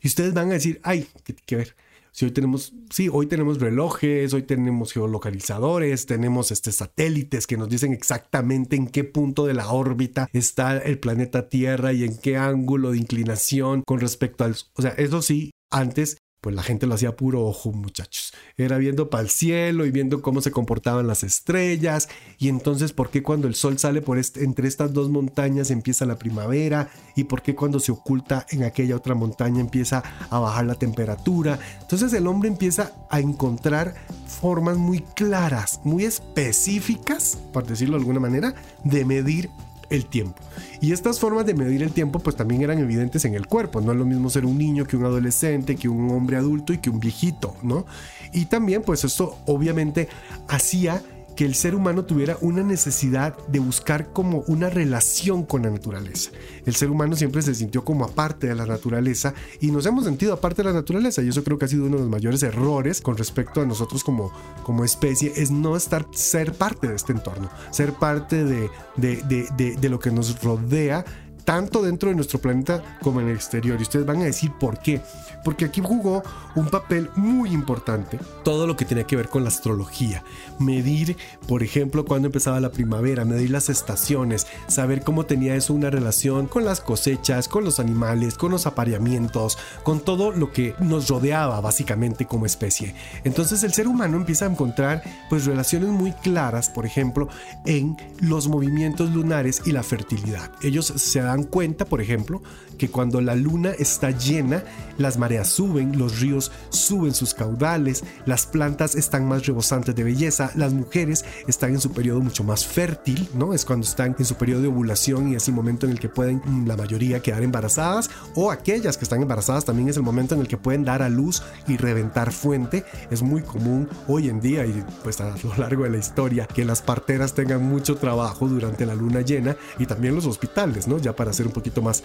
Y 0.00 0.08
ustedes 0.08 0.34
van 0.34 0.50
a 0.50 0.54
decir, 0.54 0.80
ay, 0.82 1.06
¿qué, 1.24 1.34
que 1.34 1.56
ver? 1.56 1.76
Si 2.16 2.24
hoy 2.24 2.30
tenemos, 2.30 2.72
sí, 2.88 3.10
hoy 3.12 3.26
tenemos 3.26 3.60
relojes, 3.60 4.32
hoy 4.32 4.44
tenemos 4.44 4.94
geolocalizadores, 4.94 6.06
tenemos 6.06 6.50
este, 6.50 6.72
satélites 6.72 7.46
que 7.46 7.58
nos 7.58 7.68
dicen 7.68 7.92
exactamente 7.92 8.74
en 8.74 8.86
qué 8.86 9.04
punto 9.04 9.44
de 9.44 9.52
la 9.52 9.70
órbita 9.70 10.26
está 10.32 10.78
el 10.78 10.98
planeta 10.98 11.50
Tierra 11.50 11.92
y 11.92 12.04
en 12.04 12.16
qué 12.16 12.38
ángulo 12.38 12.92
de 12.92 12.96
inclinación 12.96 13.82
con 13.86 14.00
respecto 14.00 14.44
al... 14.44 14.56
O 14.72 14.80
sea, 14.80 14.92
eso 14.92 15.20
sí, 15.20 15.50
antes 15.70 16.16
pues 16.40 16.54
la 16.54 16.62
gente 16.62 16.86
lo 16.86 16.94
hacía 16.94 17.16
puro 17.16 17.44
ojo, 17.44 17.72
muchachos. 17.72 18.32
Era 18.56 18.78
viendo 18.78 19.10
para 19.10 19.22
el 19.22 19.30
cielo 19.30 19.84
y 19.84 19.90
viendo 19.90 20.22
cómo 20.22 20.40
se 20.40 20.50
comportaban 20.50 21.06
las 21.06 21.24
estrellas. 21.24 22.08
Y 22.38 22.48
entonces, 22.48 22.92
¿por 22.92 23.10
qué 23.10 23.22
cuando 23.22 23.48
el 23.48 23.54
sol 23.54 23.78
sale 23.78 24.00
por 24.00 24.18
entre 24.18 24.68
estas 24.68 24.92
dos 24.92 25.08
montañas 25.10 25.70
empieza 25.70 26.06
la 26.06 26.18
primavera? 26.18 26.88
¿Y 27.16 27.24
por 27.24 27.42
qué 27.42 27.54
cuando 27.54 27.80
se 27.80 27.90
oculta 27.92 28.46
en 28.50 28.62
aquella 28.62 28.96
otra 28.96 29.14
montaña 29.14 29.60
empieza 29.60 30.02
a 30.30 30.38
bajar 30.38 30.66
la 30.66 30.76
temperatura? 30.76 31.58
Entonces 31.80 32.12
el 32.12 32.26
hombre 32.26 32.48
empieza 32.48 32.92
a 33.10 33.18
encontrar 33.20 33.94
formas 34.26 34.76
muy 34.76 35.00
claras, 35.00 35.80
muy 35.84 36.04
específicas, 36.04 37.38
por 37.52 37.66
decirlo 37.66 37.96
de 37.96 38.02
alguna 38.02 38.20
manera, 38.20 38.54
de 38.84 39.04
medir 39.04 39.50
el 39.90 40.06
tiempo. 40.06 40.42
Y 40.80 40.92
estas 40.92 41.20
formas 41.20 41.46
de 41.46 41.54
medir 41.54 41.82
el 41.82 41.92
tiempo 41.92 42.18
pues 42.18 42.36
también 42.36 42.62
eran 42.62 42.78
evidentes 42.78 43.24
en 43.24 43.34
el 43.34 43.46
cuerpo. 43.46 43.80
No 43.80 43.92
es 43.92 43.98
lo 43.98 44.04
mismo 44.04 44.30
ser 44.30 44.44
un 44.44 44.58
niño 44.58 44.86
que 44.86 44.96
un 44.96 45.04
adolescente, 45.04 45.76
que 45.76 45.88
un 45.88 46.10
hombre 46.10 46.36
adulto 46.36 46.72
y 46.72 46.78
que 46.78 46.90
un 46.90 47.00
viejito, 47.00 47.54
¿no? 47.62 47.86
Y 48.32 48.46
también 48.46 48.82
pues 48.82 49.04
esto 49.04 49.38
obviamente 49.46 50.08
hacía 50.48 51.02
que 51.36 51.44
el 51.44 51.54
ser 51.54 51.74
humano 51.74 52.04
tuviera 52.04 52.38
una 52.40 52.62
necesidad 52.62 53.36
de 53.46 53.60
buscar 53.60 54.12
como 54.12 54.40
una 54.46 54.70
relación 54.70 55.44
con 55.44 55.62
la 55.62 55.70
naturaleza. 55.70 56.30
El 56.64 56.74
ser 56.74 56.90
humano 56.90 57.14
siempre 57.14 57.42
se 57.42 57.54
sintió 57.54 57.84
como 57.84 58.04
aparte 58.04 58.46
de 58.48 58.54
la 58.54 58.66
naturaleza 58.66 59.34
y 59.60 59.70
nos 59.70 59.84
hemos 59.86 60.04
sentido 60.04 60.32
aparte 60.32 60.62
de 60.62 60.70
la 60.70 60.74
naturaleza 60.74 61.22
y 61.22 61.28
eso 61.28 61.44
creo 61.44 61.58
que 61.58 61.66
ha 61.66 61.68
sido 61.68 61.84
uno 61.84 61.96
de 61.96 62.02
los 62.02 62.10
mayores 62.10 62.42
errores 62.42 63.00
con 63.00 63.16
respecto 63.16 63.60
a 63.60 63.66
nosotros 63.66 64.02
como, 64.02 64.32
como 64.62 64.84
especie, 64.84 65.32
es 65.36 65.50
no 65.50 65.76
estar, 65.76 66.06
ser 66.12 66.54
parte 66.54 66.88
de 66.88 66.96
este 66.96 67.12
entorno, 67.12 67.50
ser 67.70 67.92
parte 67.92 68.44
de, 68.44 68.70
de, 68.96 69.16
de, 69.56 69.76
de 69.76 69.88
lo 69.88 70.00
que 70.00 70.10
nos 70.10 70.42
rodea 70.42 71.04
tanto 71.46 71.80
dentro 71.80 72.10
de 72.10 72.16
nuestro 72.16 72.40
planeta 72.40 72.82
como 73.00 73.20
en 73.20 73.28
el 73.28 73.36
exterior. 73.36 73.78
Y 73.78 73.82
ustedes 73.82 74.04
van 74.04 74.20
a 74.20 74.24
decir 74.24 74.52
por 74.60 74.80
qué. 74.80 75.00
Porque 75.44 75.64
aquí 75.64 75.80
jugó 75.80 76.24
un 76.56 76.68
papel 76.68 77.08
muy 77.14 77.52
importante 77.52 78.18
todo 78.42 78.66
lo 78.66 78.76
que 78.76 78.84
tenía 78.84 79.04
que 79.04 79.14
ver 79.14 79.28
con 79.28 79.44
la 79.44 79.48
astrología. 79.48 80.24
Medir, 80.58 81.16
por 81.46 81.62
ejemplo, 81.62 82.04
cuando 82.04 82.26
empezaba 82.26 82.58
la 82.58 82.72
primavera, 82.72 83.24
medir 83.24 83.50
las 83.50 83.68
estaciones, 83.68 84.48
saber 84.66 85.02
cómo 85.02 85.24
tenía 85.24 85.54
eso 85.54 85.72
una 85.72 85.88
relación 85.88 86.48
con 86.48 86.64
las 86.64 86.80
cosechas, 86.80 87.46
con 87.46 87.64
los 87.64 87.78
animales, 87.78 88.36
con 88.36 88.50
los 88.50 88.66
apareamientos, 88.66 89.56
con 89.84 90.00
todo 90.00 90.32
lo 90.32 90.50
que 90.52 90.74
nos 90.80 91.08
rodeaba 91.08 91.60
básicamente 91.60 92.26
como 92.26 92.44
especie. 92.44 92.96
Entonces 93.22 93.62
el 93.62 93.72
ser 93.72 93.86
humano 93.86 94.16
empieza 94.16 94.46
a 94.46 94.50
encontrar 94.50 95.04
pues 95.28 95.46
relaciones 95.46 95.90
muy 95.90 96.10
claras, 96.10 96.70
por 96.70 96.86
ejemplo, 96.86 97.28
en 97.64 97.96
los 98.18 98.48
movimientos 98.48 99.10
lunares 99.10 99.62
y 99.64 99.70
la 99.70 99.84
fertilidad. 99.84 100.50
Ellos 100.62 100.86
se 100.86 101.20
dan 101.20 101.35
cuenta, 101.44 101.84
por 101.84 102.00
ejemplo, 102.00 102.42
que 102.78 102.88
cuando 102.88 103.20
la 103.20 103.34
luna 103.34 103.72
está 103.78 104.10
llena, 104.10 104.62
las 104.98 105.18
mareas 105.18 105.48
suben, 105.48 105.98
los 105.98 106.20
ríos 106.20 106.52
suben 106.70 107.14
sus 107.14 107.34
caudales, 107.34 108.04
las 108.24 108.46
plantas 108.46 108.94
están 108.94 109.26
más 109.26 109.46
rebosantes 109.46 109.94
de 109.94 110.04
belleza, 110.04 110.50
las 110.54 110.72
mujeres 110.72 111.24
están 111.46 111.74
en 111.74 111.80
su 111.80 111.92
periodo 111.92 112.20
mucho 112.20 112.44
más 112.44 112.66
fértil, 112.66 113.28
¿no? 113.34 113.52
Es 113.52 113.64
cuando 113.64 113.86
están 113.86 114.16
en 114.18 114.24
su 114.24 114.36
periodo 114.36 114.62
de 114.62 114.68
ovulación 114.68 115.32
y 115.32 115.34
es 115.34 115.48
el 115.48 115.54
momento 115.54 115.86
en 115.86 115.92
el 115.92 116.00
que 116.00 116.08
pueden 116.08 116.42
mm, 116.44 116.66
la 116.66 116.76
mayoría 116.76 117.20
quedar 117.20 117.42
embarazadas 117.42 118.10
o 118.34 118.50
aquellas 118.50 118.96
que 118.96 119.04
están 119.04 119.22
embarazadas 119.22 119.64
también 119.64 119.88
es 119.88 119.96
el 119.96 120.02
momento 120.02 120.34
en 120.34 120.40
el 120.40 120.48
que 120.48 120.56
pueden 120.56 120.84
dar 120.84 121.02
a 121.02 121.08
luz 121.08 121.42
y 121.66 121.76
reventar 121.76 122.32
fuente. 122.32 122.84
Es 123.10 123.22
muy 123.22 123.42
común 123.42 123.88
hoy 124.06 124.28
en 124.28 124.40
día 124.40 124.66
y 124.66 124.84
pues 125.02 125.20
a 125.20 125.34
lo 125.42 125.54
largo 125.56 125.84
de 125.84 125.90
la 125.90 125.98
historia 125.98 126.46
que 126.46 126.64
las 126.64 126.82
parteras 126.82 127.34
tengan 127.34 127.62
mucho 127.62 127.96
trabajo 127.96 128.48
durante 128.48 128.86
la 128.86 128.94
luna 128.94 129.20
llena 129.20 129.56
y 129.78 129.86
también 129.86 130.14
los 130.14 130.26
hospitales, 130.26 130.88
¿no? 130.88 130.98
Ya 130.98 131.14
para 131.14 131.32
ser 131.32 131.46
un 131.46 131.52
poquito 131.52 131.82
más 131.82 132.02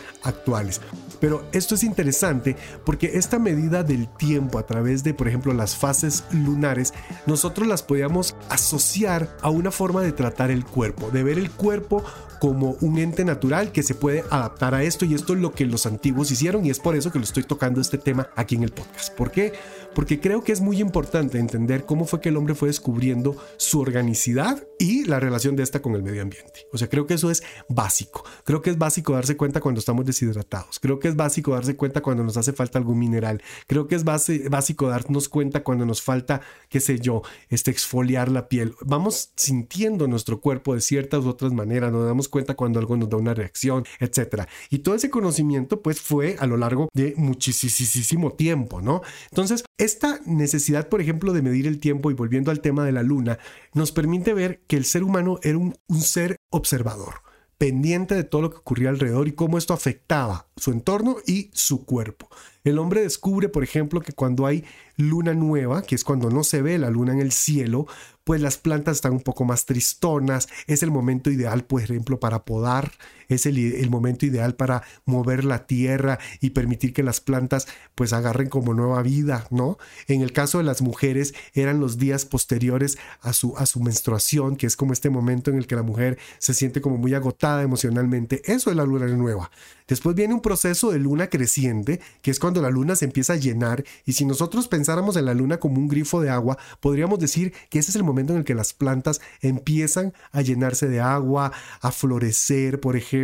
Pero 1.20 1.48
esto 1.51 1.75
es 1.75 1.84
interesante 1.84 2.56
porque 2.84 3.12
esta 3.13 3.38
medida 3.38 3.84
del 3.84 4.08
tiempo 4.08 4.58
a 4.58 4.65
través 4.65 5.03
de, 5.03 5.13
por 5.13 5.27
ejemplo, 5.27 5.53
las 5.53 5.75
fases 5.75 6.24
lunares, 6.32 6.94
nosotros 7.27 7.68
las 7.68 7.84
podíamos 7.84 8.36
asociar 8.50 9.38
a 9.41 9.50
una 9.50 9.72
forma 9.72 10.01
de 10.01 10.12
tratar 10.12 10.50
el 10.50 10.65
cuerpo, 10.65 11.12
de 11.12 11.24
ver 11.24 11.38
el 11.38 11.51
cuerpo 11.51 12.03
como 12.41 12.75
un 12.82 12.98
ente 12.98 13.24
natural 13.24 13.72
que 13.72 13.84
se 13.84 13.94
puede 13.94 14.24
adaptar 14.32 14.74
a 14.74 14.82
esto 14.82 15.06
y 15.06 15.13
esto 15.13 15.34
es 15.34 15.39
lo 15.39 15.53
que 15.53 15.65
los 15.65 15.86
antiguos 15.86 16.32
hicieron 16.32 16.65
y 16.65 16.72
es 16.72 16.80
por 16.80 16.96
eso 16.96 17.12
que 17.12 17.20
lo 17.20 17.24
estoy 17.24 17.44
tocando 17.44 17.80
este 17.80 18.00
tema 18.00 18.30
aquí 18.36 18.56
en 18.56 18.63
el 18.63 18.72
podcast. 18.72 19.13
¿Por 19.15 19.30
qué? 19.30 19.53
Porque 19.93 20.19
creo 20.19 20.43
que 20.43 20.51
es 20.51 20.62
muy 20.62 20.79
importante 20.79 21.38
entender 21.38 21.86
cómo 21.86 22.05
fue 22.05 22.21
que 22.21 22.29
el 22.29 22.38
hombre 22.38 22.55
fue 22.55 22.69
descubriendo 22.69 23.36
su 23.57 23.79
organicidad 23.79 24.65
y 24.79 25.03
la 25.03 25.19
relación 25.19 25.55
de 25.55 25.63
esta 25.63 25.81
con 25.81 25.95
el 25.95 26.03
medio 26.03 26.21
ambiente. 26.21 26.67
O 26.71 26.77
sea, 26.77 26.88
creo 26.89 27.05
que 27.07 27.15
eso 27.15 27.29
es 27.29 27.43
básico. 27.67 28.24
Creo 28.45 28.62
que 28.62 28.69
es 28.69 28.77
básico 28.77 29.13
darse 29.13 29.36
cuenta 29.36 29.60
cuando 29.60 29.79
estamos 29.79 30.05
deshidratados. 30.05 30.79
Creo 30.79 31.00
que 31.00 31.07
es 31.07 31.15
básico 31.15 31.53
darse 31.53 31.75
cuenta 31.75 32.01
cuando 32.01 32.24
nos 32.24 32.38
hace 32.38 32.53
falta 32.53 32.79
algún 32.79 33.00
mineral. 33.00 33.41
Creo 33.67 33.88
que 33.88 33.95
es 33.95 34.03
básico 34.03 34.88
darnos 34.88 35.29
cuenta 35.29 35.63
cuando 35.63 35.86
nos 35.86 36.01
falta, 36.01 36.41
qué 36.69 36.79
sé 36.79 37.00
yo, 37.00 37.21
este 37.50 37.71
exfoliar 37.71 38.29
la 38.29 38.48
piel. 38.48 38.75
Vamos 38.81 39.31
sintiendo 39.36 40.07
nuestro 40.07 40.39
cuerpo 40.39 40.74
de 40.74 40.81
ciertas 40.81 41.25
u 41.25 41.29
otras 41.29 41.51
maneras. 41.51 41.91
Nos 41.91 42.05
damos 42.05 42.29
cuenta 42.29 42.55
cuando 42.55 42.79
algo 42.79 42.95
nos 42.95 43.10
da 43.10 43.17
una 43.17 43.33
reacción, 43.33 43.83
etcétera. 44.00 44.48
Y 44.69 44.79
todo 44.79 44.95
ese 44.95 45.10
conocimiento 45.10 45.81
pues 45.81 46.00
fue 46.00 46.38
a 46.39 46.48
lo 46.48 46.57
largo 46.57 46.88
de 46.93 47.13
muchísimo 47.17 48.33
tiempo, 48.33 48.81
¿no? 48.81 49.01
Entonces, 49.29 49.63
esta 49.82 50.20
necesidad, 50.28 50.90
por 50.90 51.02
ejemplo, 51.02 51.34
de 51.34 51.42
medir 51.42 51.66
el 51.66 51.80
tiempo 51.80 52.12
y 52.12 52.14
volviendo 52.14 52.52
al 52.52 52.62
tema 52.62 52.86
de 52.86 52.92
la 52.92 53.02
luna, 53.02 53.40
nos 53.74 53.92
permite 53.92 54.36
ver 54.36 54.62
que 54.68 54.78
el 54.78 54.86
ser 54.86 55.04
humano 55.04 55.40
era 55.42 55.58
un, 55.58 55.76
ser 56.00 56.38
observador 56.52 57.16
pendiente 57.58 58.16
de 58.16 58.24
todo 58.24 58.44
lo 58.44 58.50
que 58.52 58.58
ocurría 58.58 58.90
alrededor 58.90 59.28
y 59.28 59.34
cómo 59.34 59.58
esto 59.58 59.74
afectaba 59.74 60.48
su 60.56 60.72
entorno 60.72 61.18
y 61.28 61.50
su 61.54 61.86
cuerpo. 61.86 62.28
El 62.64 62.80
hombre 62.80 63.02
descubre, 63.02 63.50
por 63.50 63.64
ejemplo, 63.64 64.02
que 64.02 64.14
cuando 64.14 64.46
hay 64.48 64.66
luna 64.98 65.34
nueva, 65.34 65.82
que 65.82 65.96
es 65.96 66.04
cuando 66.04 66.30
no 66.30 66.44
se 66.44 66.62
ve 66.62 66.78
la 66.78 66.90
luna 66.90 67.14
en 67.14 67.20
el 67.20 67.32
cielo, 67.32 67.88
pues 68.24 68.42
las 68.42 68.58
plantas 68.58 68.98
están 68.98 69.14
un 69.14 69.22
poco 69.22 69.46
más 69.46 69.66
tristonas, 69.66 70.48
es 70.68 70.84
el 70.84 70.92
momento 70.92 71.32
ideal, 71.32 71.64
por 71.64 71.82
ejemplo, 71.82 72.20
para 72.20 72.46
podar, 72.46 72.92
es 73.36 73.46
el, 73.46 73.90
momento 73.90 74.26
ideal 74.26 74.56
para 74.56 74.84
mover 75.06 75.44
la 75.44 75.66
tierra 75.68 76.20
y 76.40 76.52
permitir 76.52 76.94
que 76.94 77.04
las 77.04 77.20
plantas 77.20 77.68
pues 77.96 78.14
agarren 78.14 78.50
como 78.50 78.74
nueva 78.74 79.02
vida, 79.02 79.48
¿no? 79.50 79.78
En 80.08 80.22
el 80.22 80.32
caso 80.32 80.58
de 80.60 80.64
las 80.64 80.82
mujeres 80.82 81.34
eran 81.54 81.80
los 81.80 81.98
días 81.98 82.26
posteriores 82.26 82.98
a 83.22 83.34
su, 83.34 83.58
a 83.58 83.66
su 83.66 83.82
menstruación, 83.82 84.56
que 84.56 84.68
es 84.68 84.76
como 84.76 84.94
este 84.94 85.10
momento 85.10 85.52
en 85.52 85.58
el 85.58 85.68
que 85.68 85.76
la 85.76 85.84
mujer 85.84 86.18
se 86.40 86.54
siente 86.54 86.82
como 86.82 86.98
muy 86.98 87.14
agotada 87.14 87.64
emocionalmente, 87.64 88.42
eso 88.46 88.70
es 88.70 88.76
la 88.76 88.86
luna 88.86 89.08
nueva. 89.08 89.52
Después 89.88 90.16
viene 90.16 90.34
un 90.34 90.42
proceso 90.42 90.92
de 90.92 91.00
luna 91.00 91.28
creciente, 91.28 92.00
que 92.22 92.32
es 92.32 92.40
cuando 92.40 92.62
la 92.62 92.70
luna 92.70 92.96
se 92.96 93.06
empieza 93.06 93.34
a 93.34 93.38
llenar, 93.38 93.84
y 94.06 94.14
si 94.14 94.26
nosotros 94.26 94.68
pensáramos 94.68 95.18
en 95.18 95.26
la 95.26 95.34
luna 95.34 95.58
como 95.58 95.80
un 95.80 95.88
grifo 95.90 96.22
de 96.22 96.30
agua, 96.30 96.58
podríamos 96.80 97.20
decir 97.20 97.54
que 97.70 97.80
ese 97.80 97.92
es 97.92 97.96
el 97.98 98.04
momento 98.04 98.32
en 98.34 98.40
el 98.40 98.46
que 98.46 98.56
las 98.56 98.74
plantas 98.74 99.20
empiezan 99.42 100.14
a 100.32 100.42
llenarse 100.42 100.88
de 100.88 101.02
agua, 101.02 101.52
a 101.82 101.92
florecer, 101.92 102.80
por 102.80 102.96
ejemplo, 102.96 103.21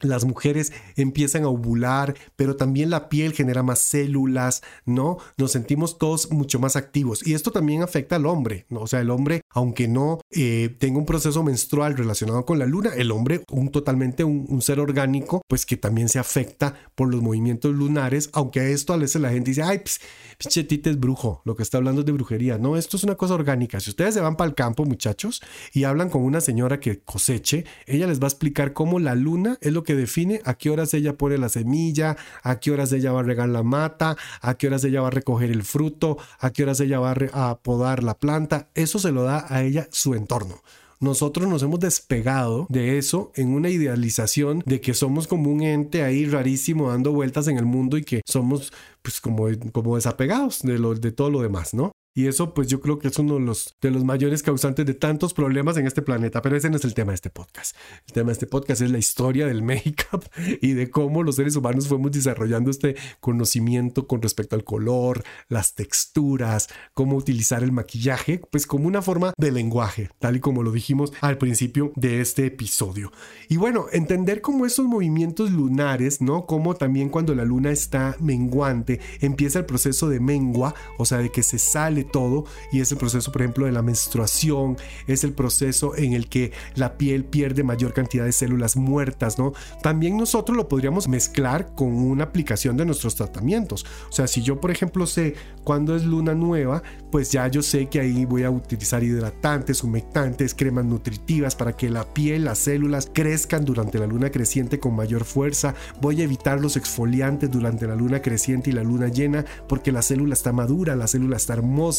las 0.00 0.24
mujeres 0.24 0.72
empiezan 0.96 1.44
a 1.44 1.48
ovular, 1.48 2.14
pero 2.36 2.56
también 2.56 2.90
la 2.90 3.08
piel 3.08 3.32
genera 3.32 3.62
más 3.62 3.80
células, 3.80 4.62
¿no? 4.84 5.18
Nos 5.36 5.52
sentimos 5.52 5.98
todos 5.98 6.30
mucho 6.30 6.58
más 6.58 6.76
activos, 6.76 7.26
y 7.26 7.34
esto 7.34 7.50
también 7.50 7.82
afecta 7.82 8.16
al 8.16 8.26
hombre, 8.26 8.66
¿no? 8.68 8.80
O 8.80 8.86
sea, 8.86 9.00
el 9.00 9.10
hombre, 9.10 9.42
aunque 9.50 9.88
no 9.88 10.20
eh, 10.30 10.74
tenga 10.78 10.98
un 10.98 11.06
proceso 11.06 11.42
menstrual 11.42 11.96
relacionado 11.96 12.44
con 12.44 12.58
la 12.58 12.66
luna, 12.66 12.90
el 12.96 13.10
hombre, 13.10 13.44
un 13.50 13.70
totalmente 13.70 14.24
un, 14.24 14.60
ser 14.62 14.80
orgánico, 14.80 15.42
pues 15.48 15.64
que 15.64 15.76
también 15.76 16.08
se 16.08 16.18
afecta 16.18 16.74
por 16.94 17.10
los 17.10 17.22
movimientos 17.22 17.74
lunares, 17.74 18.30
aunque 18.32 18.72
esto 18.72 18.92
a 18.92 18.96
veces 18.96 19.22
la 19.22 19.30
gente 19.30 19.50
dice, 19.50 19.62
ay, 19.62 19.78
pues, 19.78 20.00
pinche 20.38 20.66
es 20.90 21.00
brujo, 21.00 21.42
lo 21.44 21.56
que 21.56 21.62
está 21.62 21.78
hablando 21.78 22.00
es 22.00 22.06
de 22.06 22.12
brujería. 22.12 22.58
No, 22.58 22.76
esto 22.76 22.96
es 22.96 23.04
una 23.04 23.16
cosa 23.16 23.34
orgánica. 23.34 23.80
Si 23.80 23.90
ustedes 23.90 24.14
se 24.14 24.20
van 24.20 24.36
para 24.36 24.48
el 24.48 24.54
campo, 24.54 24.84
muchachos, 24.84 25.42
y 25.72 25.84
hablan 25.84 26.10
con 26.10 26.22
una 26.22 26.40
señora 26.40 26.80
que 26.80 27.00
coseche, 27.00 27.64
ella 27.86 28.06
les 28.06 28.20
va 28.20 28.24
a 28.24 28.28
explicar 28.28 28.72
cómo 28.72 28.98
la 28.98 29.14
luna 29.14 29.39
es 29.60 29.72
lo 29.72 29.82
que 29.82 29.94
define 29.94 30.40
a 30.44 30.54
qué 30.54 30.70
horas 30.70 30.94
ella 30.94 31.16
pone 31.16 31.38
la 31.38 31.48
semilla, 31.48 32.16
a 32.42 32.60
qué 32.60 32.70
horas 32.70 32.92
ella 32.92 33.12
va 33.12 33.20
a 33.20 33.24
regar 33.24 33.48
la 33.48 33.62
mata, 33.62 34.16
a 34.40 34.54
qué 34.54 34.66
horas 34.66 34.84
ella 34.84 35.00
va 35.00 35.08
a 35.08 35.12
recoger 35.12 35.50
el 35.50 35.62
fruto, 35.62 36.18
a 36.38 36.50
qué 36.50 36.62
horas 36.62 36.80
ella 36.80 36.98
va 37.00 37.14
a 37.32 37.58
podar 37.58 38.02
la 38.02 38.14
planta. 38.14 38.68
Eso 38.74 38.98
se 38.98 39.12
lo 39.12 39.22
da 39.22 39.46
a 39.48 39.62
ella 39.62 39.88
su 39.90 40.14
entorno 40.14 40.62
nosotros 41.00 41.48
nos 41.48 41.62
hemos 41.62 41.80
despegado 41.80 42.66
de 42.68 42.98
eso 42.98 43.32
en 43.34 43.54
una 43.54 43.70
idealización 43.70 44.62
de 44.66 44.82
que 44.82 44.92
somos 44.92 45.26
como 45.26 45.50
un 45.50 45.62
ente 45.62 46.02
ahí 46.02 46.26
rarísimo 46.26 46.90
dando 46.90 47.12
vueltas 47.12 47.48
en 47.48 47.56
el 47.56 47.64
mundo 47.64 47.96
y 47.96 48.04
que 48.04 48.20
somos 48.26 48.72
pues 49.02 49.20
como, 49.20 49.46
como 49.72 49.96
desapegados 49.96 50.60
de, 50.60 50.78
lo, 50.78 50.94
de 50.94 51.10
todo 51.10 51.30
lo 51.30 51.40
demás, 51.40 51.72
¿no? 51.72 51.92
Y 52.12 52.26
eso 52.26 52.54
pues 52.54 52.66
yo 52.66 52.80
creo 52.80 52.98
que 52.98 53.06
es 53.06 53.18
uno 53.20 53.34
de 53.34 53.40
los, 53.40 53.76
de 53.80 53.92
los 53.92 54.02
mayores 54.02 54.42
causantes 54.42 54.84
de 54.84 54.94
tantos 54.94 55.32
problemas 55.32 55.76
en 55.76 55.86
este 55.86 56.02
planeta, 56.02 56.42
pero 56.42 56.56
ese 56.56 56.68
no 56.68 56.76
es 56.76 56.84
el 56.84 56.92
tema 56.92 57.12
de 57.12 57.14
este 57.14 57.30
podcast. 57.30 57.76
El 58.08 58.12
tema 58.12 58.26
de 58.26 58.32
este 58.32 58.48
podcast 58.48 58.82
es 58.82 58.90
la 58.90 58.98
historia 58.98 59.46
del 59.46 59.62
make-up 59.62 60.24
y 60.60 60.72
de 60.72 60.90
cómo 60.90 61.22
los 61.22 61.36
seres 61.36 61.54
humanos 61.54 61.86
fuimos 61.86 62.10
desarrollando 62.10 62.72
este 62.72 62.96
conocimiento 63.20 64.08
con 64.08 64.20
respecto 64.20 64.56
al 64.56 64.64
color, 64.64 65.22
las 65.48 65.76
texturas, 65.76 66.68
cómo 66.94 67.16
utilizar 67.16 67.62
el 67.62 67.70
maquillaje, 67.70 68.40
pues 68.50 68.66
como 68.66 68.88
una 68.88 69.02
forma 69.02 69.32
de 69.36 69.52
lenguaje, 69.52 70.10
tal 70.18 70.34
y 70.34 70.40
como 70.40 70.64
lo 70.64 70.72
dijimos 70.72 71.12
al 71.20 71.38
principio 71.38 71.92
de 71.94 72.20
este 72.20 72.46
episodio. 72.46 73.12
Y 73.48 73.56
bueno, 73.56 73.86
entender 73.92 74.40
cómo 74.40 74.66
esos 74.66 74.86
movimientos 74.86 75.52
lunares, 75.52 76.20
¿no? 76.20 76.46
Como 76.46 76.74
también 76.74 77.08
cuando 77.08 77.36
la 77.36 77.44
luna 77.44 77.70
está 77.70 78.16
menguante, 78.18 78.98
empieza 79.20 79.60
el 79.60 79.66
proceso 79.66 80.08
de 80.08 80.18
mengua, 80.18 80.74
o 80.98 81.04
sea, 81.04 81.18
de 81.18 81.30
que 81.30 81.44
se 81.44 81.58
sale 81.58 81.99
todo 82.04 82.44
y 82.72 82.80
es 82.80 82.92
el 82.92 82.98
proceso, 82.98 83.32
por 83.32 83.42
ejemplo, 83.42 83.66
de 83.66 83.72
la 83.72 83.82
menstruación, 83.82 84.76
es 85.06 85.24
el 85.24 85.32
proceso 85.32 85.96
en 85.96 86.12
el 86.12 86.28
que 86.28 86.52
la 86.74 86.96
piel 86.96 87.24
pierde 87.24 87.62
mayor 87.62 87.92
cantidad 87.92 88.24
de 88.24 88.32
células 88.32 88.76
muertas, 88.76 89.38
¿no? 89.38 89.52
También 89.82 90.16
nosotros 90.16 90.56
lo 90.56 90.68
podríamos 90.68 91.08
mezclar 91.08 91.74
con 91.74 91.88
una 91.88 92.24
aplicación 92.24 92.76
de 92.76 92.84
nuestros 92.84 93.14
tratamientos. 93.14 93.84
O 94.08 94.12
sea, 94.12 94.26
si 94.26 94.42
yo, 94.42 94.60
por 94.60 94.70
ejemplo, 94.70 95.06
sé 95.06 95.34
cuándo 95.64 95.96
es 95.96 96.04
luna 96.04 96.34
nueva, 96.34 96.82
pues 97.10 97.32
ya 97.32 97.48
yo 97.48 97.62
sé 97.62 97.86
que 97.86 98.00
ahí 98.00 98.24
voy 98.24 98.44
a 98.44 98.50
utilizar 98.50 99.02
hidratantes, 99.02 99.82
humectantes, 99.82 100.54
cremas 100.54 100.84
nutritivas 100.84 101.54
para 101.56 101.76
que 101.76 101.90
la 101.90 102.04
piel, 102.04 102.44
las 102.44 102.58
células 102.58 103.10
crezcan 103.12 103.64
durante 103.64 103.98
la 103.98 104.06
luna 104.06 104.30
creciente 104.30 104.78
con 104.78 104.94
mayor 104.96 105.24
fuerza. 105.24 105.74
Voy 106.00 106.20
a 106.20 106.24
evitar 106.24 106.60
los 106.60 106.76
exfoliantes 106.76 107.50
durante 107.50 107.86
la 107.86 107.94
luna 107.94 108.22
creciente 108.22 108.70
y 108.70 108.72
la 108.72 108.82
luna 108.82 109.08
llena 109.08 109.44
porque 109.68 109.92
la 109.92 110.02
célula 110.02 110.34
está 110.34 110.52
madura, 110.52 110.96
la 110.96 111.06
célula 111.06 111.36
está 111.36 111.54
hermosa, 111.54 111.89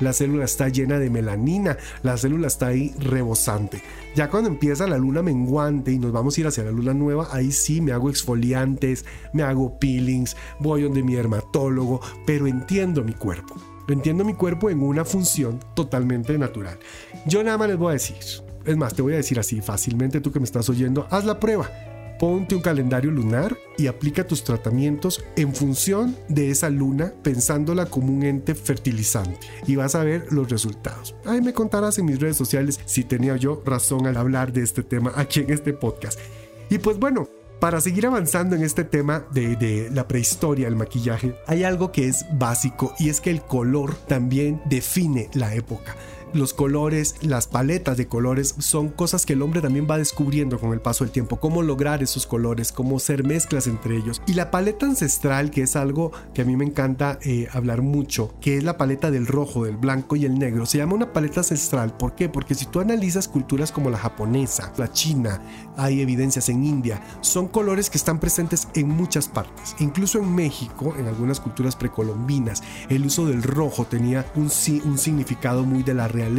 la 0.00 0.12
célula 0.12 0.44
está 0.44 0.68
llena 0.68 0.98
de 0.98 1.10
melanina, 1.10 1.76
la 2.02 2.16
célula 2.16 2.46
está 2.46 2.68
ahí 2.68 2.94
rebosante. 2.98 3.82
Ya 4.14 4.30
cuando 4.30 4.48
empieza 4.48 4.86
la 4.86 4.98
luna 4.98 5.22
menguante 5.22 5.92
y 5.92 5.98
nos 5.98 6.12
vamos 6.12 6.36
a 6.36 6.40
ir 6.40 6.46
hacia 6.46 6.64
la 6.64 6.70
luna 6.70 6.94
nueva, 6.94 7.28
ahí 7.32 7.52
sí 7.52 7.80
me 7.80 7.92
hago 7.92 8.10
exfoliantes, 8.10 9.04
me 9.32 9.42
hago 9.42 9.78
peelings, 9.78 10.36
voy 10.58 10.82
donde 10.82 11.02
mi 11.02 11.14
dermatólogo, 11.14 12.00
pero 12.26 12.46
entiendo 12.46 13.02
mi 13.02 13.12
cuerpo. 13.12 13.54
Entiendo 13.88 14.24
mi 14.24 14.34
cuerpo 14.34 14.70
en 14.70 14.82
una 14.82 15.04
función 15.04 15.60
totalmente 15.74 16.38
natural. 16.38 16.78
Yo 17.26 17.44
nada 17.44 17.58
más 17.58 17.68
les 17.68 17.76
voy 17.76 17.90
a 17.90 17.92
decir, 17.92 18.16
es 18.64 18.76
más, 18.76 18.94
te 18.94 19.02
voy 19.02 19.12
a 19.12 19.16
decir 19.16 19.38
así 19.38 19.60
fácilmente, 19.60 20.20
tú 20.20 20.32
que 20.32 20.40
me 20.40 20.46
estás 20.46 20.68
oyendo, 20.70 21.06
haz 21.10 21.24
la 21.24 21.38
prueba. 21.38 21.70
Ponte 22.24 22.54
un 22.54 22.62
calendario 22.62 23.10
lunar 23.10 23.54
y 23.76 23.86
aplica 23.86 24.26
tus 24.26 24.44
tratamientos 24.44 25.22
en 25.36 25.54
función 25.54 26.16
de 26.30 26.48
esa 26.48 26.70
luna, 26.70 27.12
pensándola 27.22 27.84
como 27.84 28.14
un 28.14 28.22
ente 28.22 28.54
fertilizante. 28.54 29.46
Y 29.66 29.76
vas 29.76 29.94
a 29.94 30.04
ver 30.04 30.32
los 30.32 30.48
resultados. 30.48 31.14
Ahí 31.26 31.42
me 31.42 31.52
contarás 31.52 31.98
en 31.98 32.06
mis 32.06 32.18
redes 32.18 32.38
sociales 32.38 32.80
si 32.86 33.04
tenía 33.04 33.36
yo 33.36 33.62
razón 33.66 34.06
al 34.06 34.16
hablar 34.16 34.54
de 34.54 34.62
este 34.62 34.82
tema 34.82 35.12
aquí 35.16 35.40
en 35.40 35.52
este 35.52 35.74
podcast. 35.74 36.18
Y 36.70 36.78
pues 36.78 36.98
bueno, 36.98 37.28
para 37.60 37.82
seguir 37.82 38.06
avanzando 38.06 38.56
en 38.56 38.62
este 38.62 38.84
tema 38.84 39.26
de, 39.34 39.90
la 39.92 40.08
prehistoria, 40.08 40.66
el 40.66 40.76
maquillaje, 40.76 41.34
hay 41.46 41.62
algo 41.62 41.92
que 41.92 42.08
es 42.08 42.24
básico 42.38 42.94
y 42.98 43.10
es 43.10 43.20
que 43.20 43.28
el 43.28 43.42
color 43.42 43.94
también 44.08 44.62
define 44.64 45.28
la 45.34 45.54
época 45.54 45.94
los 46.34 46.52
colores, 46.52 47.14
las 47.22 47.46
paletas 47.46 47.96
de 47.96 48.06
colores 48.06 48.54
son 48.58 48.88
cosas 48.88 49.24
que 49.24 49.34
el 49.34 49.42
hombre 49.42 49.60
también 49.60 49.86
va 49.88 49.98
descubriendo 49.98 50.58
con 50.58 50.72
el 50.72 50.80
paso 50.80 51.04
del 51.04 51.12
tiempo, 51.12 51.36
cómo 51.38 51.62
lograr 51.62 52.02
esos 52.02 52.26
colores, 52.26 52.72
cómo 52.72 52.96
hacer 52.96 53.24
mezclas 53.24 53.66
entre 53.66 53.96
ellos. 53.96 54.20
Y 54.26 54.34
la 54.34 54.50
paleta 54.50 54.86
ancestral, 54.86 55.50
que 55.50 55.62
es 55.62 55.76
algo 55.76 56.12
que 56.34 56.42
a 56.42 56.44
mí 56.44 56.56
me 56.56 56.64
encanta 56.64 57.18
eh, 57.22 57.48
hablar 57.52 57.82
mucho, 57.82 58.34
que 58.40 58.56
es 58.56 58.64
la 58.64 58.76
paleta 58.76 59.10
del 59.10 59.26
rojo, 59.26 59.64
del 59.64 59.76
blanco 59.76 60.16
y 60.16 60.24
el 60.24 60.38
negro, 60.38 60.66
se 60.66 60.78
llama 60.78 60.94
una 60.94 61.12
paleta 61.12 61.40
ancestral. 61.40 61.96
¿Por 61.96 62.14
qué? 62.14 62.28
Porque 62.28 62.54
si 62.54 62.66
tú 62.66 62.80
analizas 62.80 63.28
culturas 63.28 63.72
como 63.72 63.90
la 63.90 63.98
japonesa, 63.98 64.72
la 64.76 64.92
china, 64.92 65.40
hay 65.76 66.00
evidencias 66.00 66.48
en 66.48 66.64
India, 66.64 67.00
son 67.20 67.48
colores 67.48 67.90
que 67.90 67.98
están 67.98 68.18
presentes 68.18 68.68
en 68.74 68.88
muchas 68.88 69.28
partes. 69.28 69.74
Incluso 69.78 70.18
en 70.18 70.34
México, 70.34 70.94
en 70.98 71.06
algunas 71.06 71.40
culturas 71.40 71.74
precolombinas, 71.74 72.62
el 72.88 73.06
uso 73.06 73.26
del 73.26 73.42
rojo 73.42 73.84
tenía 73.84 74.26
un, 74.34 74.50
significado 74.50 75.64
muy 75.64 75.82
de 75.82 75.94
la 75.94 76.08
realidad 76.08 76.34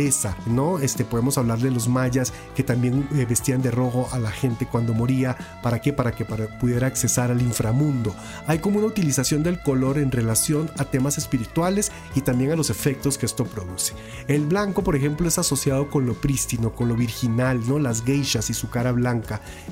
¿no? 0.45 0.79
Este, 0.79 1.05
podemos 1.05 1.37
hablar 1.37 1.59
de 1.59 1.71
los 1.71 1.87
mayas 1.87 2.33
que 2.55 2.63
también 2.63 3.07
eh, 3.15 3.25
vestían 3.27 3.61
de 3.61 3.71
rojo 3.71 4.07
a 4.11 4.19
la 4.19 4.31
gente 4.31 4.65
cuando 4.65 4.93
moría. 4.93 5.37
¿Para 5.61 5.79
qué? 5.79 5.93
Para 5.93 6.11
que 6.11 6.25
pudiera 6.25 6.87
accesar 6.87 7.31
al 7.31 7.41
inframundo. 7.41 8.13
Hay 8.47 8.59
como 8.59 8.79
una 8.79 8.87
utilización 8.87 9.41
del 9.43 9.61
color 9.61 9.97
en 9.97 10.11
relación 10.11 10.69
a 10.77 10.85
temas 10.85 11.17
espirituales 11.17 11.91
y 12.13 12.21
también 12.21 12.51
a 12.51 12.55
los 12.55 12.69
efectos 12.69 13.17
que 13.17 13.25
esto 13.25 13.45
produce. 13.45 13.93
El 14.27 14.45
blanco, 14.45 14.83
por 14.83 14.95
ejemplo, 14.95 15.27
es 15.27 15.37
asociado 15.37 15.89
con 15.89 16.05
lo 16.05 16.13
prístino, 16.13 16.73
con 16.73 16.87
lo 16.87 16.95
virginal, 16.95 17.61
¿no? 17.67 17.79
Las 17.79 18.03
geishas 18.03 18.49
y 18.49 18.53
su 18.53 18.69
cara 18.69 18.91
blanca. 18.91 19.24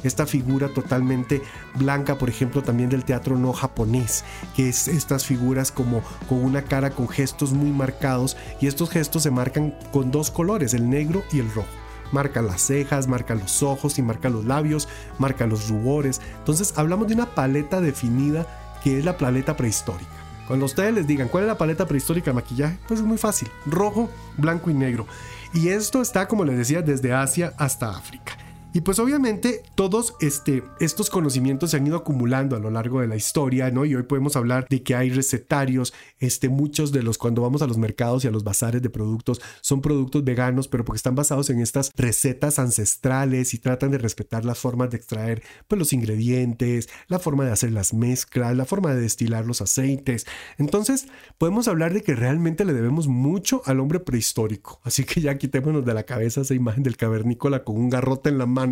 Esta 0.04 0.26
figura 0.26 0.70
totalmente 0.70 1.42
blanca, 1.76 2.18
por 2.18 2.30
ejemplo, 2.30 2.64
también 2.64 2.90
del 2.90 3.06
teatro 3.06 3.38
no 3.38 3.54
japonés, 3.54 4.24
que 4.56 4.70
es 4.70 4.88
estas 4.88 5.26
figuras 5.26 5.72
como 5.72 6.02
con 6.28 6.44
una 6.44 6.64
cara 6.64 6.92
con 6.92 7.08
gestos 7.08 7.54
muy 7.54 7.72
marcados 7.72 8.38
y 8.60 8.68
estos 8.68 8.90
gestos 8.90 9.24
se 9.24 9.32
marcan 9.32 9.74
con 9.92 10.12
dos 10.12 10.32
colores, 10.32 10.74
el 10.74 10.90
negro 10.90 11.24
y 11.32 11.40
el 11.40 11.52
rojo. 11.54 11.68
Marca 12.12 12.42
las 12.42 12.62
cejas, 12.62 13.08
marca 13.08 13.34
los 13.34 13.64
ojos 13.64 13.98
y 13.98 14.04
marca 14.04 14.30
los 14.30 14.46
labios, 14.46 14.88
marca 15.18 15.48
los 15.48 15.70
rubores. 15.70 16.22
Entonces 16.38 16.74
hablamos 16.78 17.08
de 17.08 17.16
una 17.16 17.34
paleta 17.34 17.82
definida 17.82 18.46
que 18.84 19.00
es 19.00 19.06
la 19.06 19.18
paleta 19.18 19.58
prehistórica. 19.58 20.12
Cuando 20.48 20.66
ustedes 20.66 20.94
les 20.94 21.08
digan 21.08 21.30
cuál 21.30 21.46
es 21.46 21.48
la 21.48 21.58
paleta 21.58 21.88
prehistórica 21.88 22.32
de 22.32 22.36
maquillaje, 22.36 22.78
pues 22.88 23.00
es 23.00 23.06
muy 23.06 23.18
fácil, 23.18 23.50
rojo, 23.66 24.10
blanco 24.38 24.70
y 24.70 24.74
negro. 24.74 25.08
Y 25.54 25.70
esto 25.70 26.02
está, 26.02 26.28
como 26.28 26.44
les 26.44 26.58
decía, 26.58 26.82
desde 26.82 27.14
Asia 27.14 27.54
hasta 27.58 27.90
África. 27.90 28.34
Y 28.76 28.82
pues 28.82 28.98
obviamente 28.98 29.62
todos 29.76 30.16
este, 30.20 30.64
estos 30.80 31.12
conocimientos 31.12 31.70
se 31.70 31.78
han 31.78 31.86
ido 31.86 31.96
acumulando 31.96 32.56
a 32.56 32.60
lo 32.60 32.72
largo 32.72 33.02
de 33.02 33.08
la 33.08 33.16
historia, 33.16 33.70
¿no? 33.70 33.86
Y 33.86 33.94
hoy 33.94 34.02
podemos 34.02 34.36
hablar 34.36 34.66
de 34.68 34.82
que 34.82 34.96
hay 34.96 35.12
recetarios, 35.12 35.94
este, 36.18 36.50
muchos 36.50 36.92
de 36.92 37.04
los 37.04 37.20
cuando 37.20 37.44
vamos 37.44 37.62
a 37.62 37.68
los 37.68 37.78
mercados 37.78 38.26
y 38.26 38.28
a 38.28 38.32
los 38.32 38.44
bazares 38.44 38.82
de 38.82 38.90
productos 38.90 39.40
son 39.62 39.82
productos 39.82 40.24
veganos, 40.24 40.68
pero 40.68 40.84
porque 40.86 40.98
están 40.98 41.14
basados 41.14 41.52
en 41.52 41.60
estas 41.60 41.92
recetas 41.96 42.58
ancestrales 42.58 43.54
y 43.54 43.60
tratan 43.60 43.92
de 43.92 44.00
respetar 44.00 44.44
las 44.44 44.58
formas 44.58 44.90
de 44.90 44.98
extraer 44.98 45.44
pues, 45.68 45.78
los 45.78 45.94
ingredientes, 45.94 46.90
la 47.08 47.20
forma 47.20 47.46
de 47.46 47.52
hacer 47.52 47.72
las 47.72 47.94
mezclas, 47.94 48.58
la 48.58 48.66
forma 48.66 48.96
de 48.96 49.02
destilar 49.02 49.46
los 49.46 49.62
aceites. 49.62 50.26
Entonces 50.58 51.06
podemos 51.38 51.68
hablar 51.68 51.94
de 51.94 52.02
que 52.02 52.16
realmente 52.16 52.66
le 52.66 52.74
debemos 52.74 53.08
mucho 53.08 53.62
al 53.66 53.80
hombre 53.80 54.00
prehistórico. 54.00 54.82
Así 54.84 55.04
que 55.04 55.22
ya 55.22 55.38
quitémonos 55.38 55.86
de 55.86 55.94
la 55.94 56.08
cabeza 56.08 56.42
esa 56.42 56.56
imagen 56.56 56.82
del 56.82 56.98
cavernícola 56.98 57.64
con 57.64 57.78
un 57.78 57.92
garrote 57.92 58.30
en 58.30 58.40
la 58.40 58.48
mano 58.48 58.62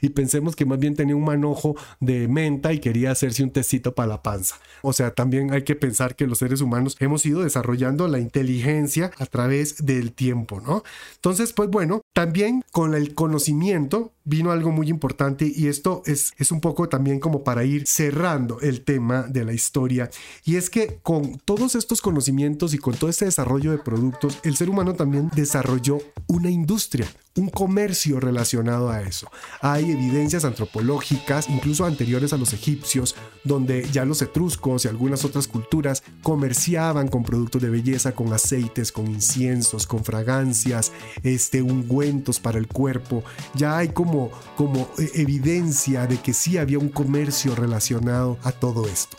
y 0.00 0.10
pensemos 0.10 0.56
que 0.56 0.64
más 0.64 0.78
bien 0.78 0.94
tenía 0.94 1.16
un 1.16 1.24
manojo 1.24 1.76
de 2.00 2.28
menta 2.28 2.72
y 2.72 2.78
quería 2.78 3.10
hacerse 3.10 3.42
un 3.42 3.50
tecito 3.50 3.94
para 3.94 4.08
la 4.08 4.22
panza. 4.22 4.56
O 4.82 4.92
sea, 4.92 5.12
también 5.12 5.52
hay 5.52 5.62
que 5.62 5.76
pensar 5.76 6.16
que 6.16 6.26
los 6.26 6.38
seres 6.38 6.60
humanos 6.60 6.96
hemos 7.00 7.24
ido 7.26 7.42
desarrollando 7.42 8.08
la 8.08 8.18
inteligencia 8.18 9.10
a 9.18 9.26
través 9.26 9.84
del 9.84 10.12
tiempo, 10.12 10.60
¿no? 10.60 10.82
Entonces, 11.16 11.52
pues 11.52 11.68
bueno, 11.68 12.02
también 12.12 12.62
con 12.72 12.94
el 12.94 13.14
conocimiento 13.14 14.12
vino 14.30 14.52
algo 14.52 14.70
muy 14.70 14.88
importante 14.88 15.52
y 15.54 15.66
esto 15.66 16.02
es, 16.06 16.32
es 16.38 16.52
un 16.52 16.60
poco 16.60 16.88
también 16.88 17.18
como 17.18 17.42
para 17.42 17.64
ir 17.64 17.86
cerrando 17.86 18.60
el 18.60 18.82
tema 18.82 19.24
de 19.24 19.44
la 19.44 19.52
historia 19.52 20.08
y 20.44 20.54
es 20.56 20.70
que 20.70 21.00
con 21.02 21.38
todos 21.44 21.74
estos 21.74 22.00
conocimientos 22.00 22.72
y 22.72 22.78
con 22.78 22.94
todo 22.94 23.10
este 23.10 23.24
desarrollo 23.24 23.72
de 23.72 23.78
productos, 23.78 24.38
el 24.44 24.56
ser 24.56 24.70
humano 24.70 24.94
también 24.94 25.30
desarrolló 25.34 25.98
una 26.28 26.48
industria, 26.48 27.08
un 27.36 27.48
comercio 27.48 28.20
relacionado 28.20 28.90
a 28.90 29.02
eso. 29.02 29.30
Hay 29.60 29.90
evidencias 29.90 30.44
antropológicas, 30.44 31.48
incluso 31.48 31.84
anteriores 31.84 32.32
a 32.32 32.36
los 32.36 32.52
egipcios, 32.52 33.16
donde 33.44 33.88
ya 33.90 34.04
los 34.04 34.22
etruscos 34.22 34.84
y 34.84 34.88
algunas 34.88 35.24
otras 35.24 35.48
culturas 35.48 36.02
comerciaban 36.22 37.08
con 37.08 37.24
productos 37.24 37.62
de 37.62 37.70
belleza, 37.70 38.12
con 38.12 38.32
aceites, 38.32 38.92
con 38.92 39.06
inciensos, 39.06 39.86
con 39.86 40.04
fragancias, 40.04 40.92
este, 41.22 41.62
ungüentos 41.62 42.40
para 42.40 42.58
el 42.58 42.66
cuerpo. 42.66 43.24
Ya 43.54 43.78
hay 43.78 43.88
como, 43.88 44.19
como 44.56 44.88
eh, 44.98 45.10
evidencia 45.14 46.06
de 46.06 46.18
que 46.18 46.34
sí 46.34 46.58
había 46.58 46.78
un 46.78 46.88
comercio 46.88 47.54
relacionado 47.54 48.36
a 48.42 48.52
todo 48.52 48.86
esto. 48.86 49.16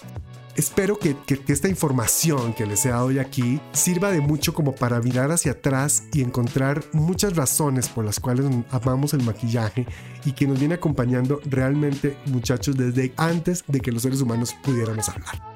Espero 0.56 1.00
que, 1.00 1.16
esta 1.48 1.70
información 1.70 2.54
que 2.54 2.66
les 2.66 2.86
he 2.86 2.90
dado 2.90 3.06
hoy 3.06 3.20
aquí 3.20 3.62
sirva 3.72 4.12
de 4.12 4.20
mucho 4.20 4.54
como 4.54 4.76
para 4.76 5.00
mirar 5.00 5.32
hacia 5.32 5.54
atrás 5.54 6.04
y 6.12 6.22
encontrar 6.22 6.84
muchas 6.92 7.36
razones 7.38 7.88
por 7.88 8.04
las 8.04 8.20
cuales 8.20 8.46
amamos 8.70 9.14
el 9.14 9.24
maquillaje 9.24 9.88
y 10.26 10.34
que 10.34 10.48
nos 10.48 10.60
viene 10.60 10.76
acompañando 10.76 11.40
realmente 11.46 12.18
muchachos 12.26 12.76
desde 12.76 13.14
antes 13.16 13.64
de 13.68 13.80
que 13.80 13.94
los 13.94 14.02
seres 14.02 14.22
humanos 14.22 14.54
pudiéramos 14.62 15.08
hablar. 15.08 15.51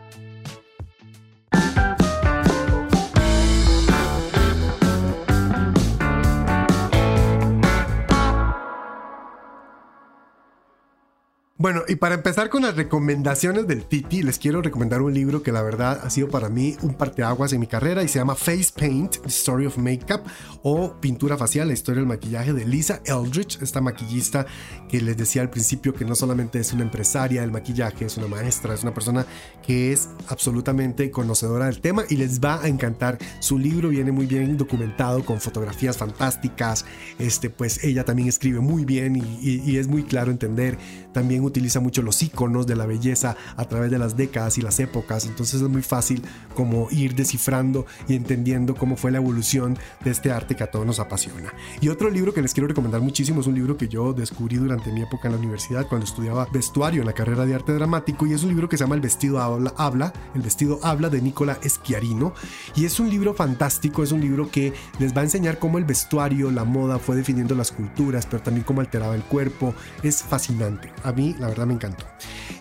Bueno, 11.66 11.82
y 11.88 11.96
para 11.96 12.14
empezar 12.14 12.52
con 12.52 12.62
las 12.62 12.76
recomendaciones 12.76 13.66
del 13.66 13.86
Titi, 13.86 14.22
les 14.22 14.38
quiero 14.38 14.62
recomendar 14.62 15.02
un 15.02 15.12
libro 15.16 15.42
que 15.42 15.52
la 15.52 15.64
verdad 15.64 16.00
ha 16.04 16.12
sido 16.12 16.28
para 16.28 16.48
mí 16.48 16.78
un 16.84 16.94
parteaguas 16.94 17.54
en 17.54 17.60
mi 17.60 17.66
carrera 17.66 18.04
y 18.04 18.08
se 18.08 18.20
llama 18.20 18.36
Face 18.36 18.68
Paint, 18.78 19.18
The 19.24 19.30
Story 19.30 19.66
of 19.66 19.80
Makeup 19.80 20.22
o 20.62 20.94
Pintura 21.02 21.38
Facial, 21.38 21.70
la 21.70 21.74
historia 21.74 22.02
del 22.02 22.08
maquillaje 22.08 22.54
de 22.54 22.66
Lisa 22.66 23.02
Eldridge, 23.06 23.64
esta 23.64 23.82
maquillista 23.82 24.46
que 24.88 25.02
les 25.02 25.18
decía 25.18 25.42
al 25.42 25.50
principio 25.50 25.96
que 25.96 26.06
no 26.06 26.14
solamente 26.14 26.60
es 26.60 26.72
una 26.72 26.84
empresaria 26.84 27.42
del 27.42 27.52
maquillaje, 27.52 28.06
es 28.06 28.16
una 28.18 28.28
maestra, 28.28 28.76
es 28.76 28.84
una 28.84 28.94
persona 28.94 29.26
que 29.66 29.92
es 29.92 30.10
absolutamente 30.28 31.10
conocedora 31.10 31.66
del 31.66 31.82
tema 31.82 32.04
y 32.08 32.18
les 32.18 32.42
va 32.42 32.62
a 32.62 32.68
encantar. 32.68 33.18
Su 33.40 33.58
libro 33.58 33.90
viene 33.90 34.12
muy 34.12 34.28
bien 34.28 34.56
documentado 34.56 35.26
con 35.26 35.42
fotografías 35.42 35.98
fantásticas, 35.98 36.86
este, 37.18 37.50
pues 37.50 37.84
ella 37.84 38.06
también 38.06 38.30
escribe 38.30 38.60
muy 38.60 38.86
bien 38.86 39.16
y, 39.16 39.64
y 39.66 39.78
es 39.78 39.88
muy 39.88 40.04
claro 40.04 40.30
entender. 40.30 40.78
También 41.12 41.44
utiliza 41.56 41.80
mucho 41.80 42.02
los 42.02 42.22
iconos 42.22 42.68
de 42.68 42.76
la 42.76 42.86
belleza 42.86 43.38
a 43.56 43.66
través 43.66 43.90
de 43.90 43.98
las 43.98 44.18
décadas 44.18 44.58
y 44.58 44.62
las 44.62 44.80
épocas, 44.82 45.26
entonces 45.26 45.62
es 45.62 45.70
muy 45.70 45.82
fácil 45.82 46.22
como 46.54 46.90
ir 46.92 47.16
descifrando 47.16 47.86
y 48.10 48.16
entendiendo 48.16 48.76
cómo 48.76 48.98
fue 48.98 49.12
la 49.12 49.20
evolución 49.20 49.78
de 50.04 50.12
este 50.12 50.32
arte 50.32 50.56
que 50.56 50.66
a 50.66 50.72
todos 50.72 50.86
nos 50.86 51.00
apasiona. 51.00 51.54
Y 51.80 51.88
otro 51.88 52.10
libro 52.10 52.34
que 52.34 52.42
les 52.42 52.54
quiero 52.54 52.68
recomendar 52.68 53.00
muchísimo 53.00 53.40
es 53.40 53.48
un 53.48 53.56
libro 53.56 53.78
que 53.78 53.88
yo 53.88 54.12
descubrí 54.12 54.58
durante 54.58 54.92
mi 54.92 55.02
época 55.02 55.30
en 55.30 55.34
la 55.34 55.40
universidad 55.40 55.88
cuando 55.88 56.06
estudiaba 56.06 56.48
vestuario 56.52 57.02
en 57.02 57.08
la 57.08 57.14
carrera 57.14 57.46
de 57.46 57.56
arte 57.56 57.74
dramático 57.74 58.26
y 58.26 58.34
es 58.34 58.44
un 58.44 58.50
libro 58.50 58.68
que 58.68 58.78
se 58.78 58.84
llama 58.84 58.96
El 58.96 59.02
vestido 59.02 59.40
habla, 59.40 59.74
habla 59.78 60.12
El 60.34 60.42
vestido 60.42 60.80
habla 60.84 61.10
de 61.10 61.22
Nicola 61.22 61.58
Schiarino 61.64 62.34
y 62.76 62.84
es 62.84 63.00
un 63.00 63.10
libro 63.10 63.34
fantástico, 63.34 64.04
es 64.04 64.12
un 64.12 64.20
libro 64.20 64.52
que 64.52 64.74
les 65.00 65.16
va 65.16 65.22
a 65.22 65.24
enseñar 65.24 65.58
cómo 65.58 65.78
el 65.78 65.86
vestuario, 65.86 66.52
la 66.52 66.66
moda 66.66 67.00
fue 67.00 67.16
definiendo 67.16 67.56
las 67.56 67.72
culturas, 67.72 68.26
pero 68.26 68.44
también 68.44 68.66
cómo 68.66 68.82
alteraba 68.82 69.16
el 69.16 69.24
cuerpo. 69.24 69.74
Es 70.04 70.22
fascinante. 70.22 70.92
A 71.04 71.12
mí 71.12 71.36
la 71.46 71.50
verdad 71.50 71.68
me 71.68 71.76
encantó. 71.76 72.06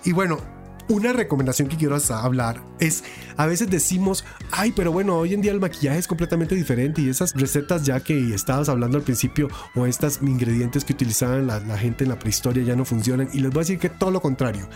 Y 0.04 0.12
bueno, 0.12 0.38
una 0.88 1.14
recomendación 1.14 1.68
que 1.68 1.76
quiero 1.78 1.96
hablar 2.10 2.60
es, 2.78 3.02
a 3.38 3.46
veces 3.46 3.70
decimos, 3.70 4.24
ay, 4.50 4.72
pero 4.76 4.92
bueno, 4.92 5.16
hoy 5.16 5.32
en 5.32 5.40
día 5.40 5.52
el 5.52 5.60
maquillaje 5.60 5.98
es 5.98 6.06
completamente 6.06 6.54
diferente 6.54 7.00
y 7.00 7.08
esas 7.08 7.32
recetas 7.34 7.84
ya 7.84 8.00
que 8.00 8.34
estabas 8.34 8.68
hablando 8.68 8.98
al 8.98 9.02
principio 9.02 9.48
o 9.74 9.86
estos 9.86 10.20
ingredientes 10.20 10.84
que 10.84 10.92
utilizaban 10.92 11.46
la, 11.46 11.60
la 11.60 11.78
gente 11.78 12.04
en 12.04 12.10
la 12.10 12.18
prehistoria 12.18 12.62
ya 12.62 12.76
no 12.76 12.84
funcionan 12.84 13.30
y 13.32 13.38
les 13.38 13.50
voy 13.50 13.60
a 13.60 13.62
decir 13.62 13.78
que 13.78 13.88
todo 13.88 14.10
lo 14.10 14.20
contrario. 14.20 14.68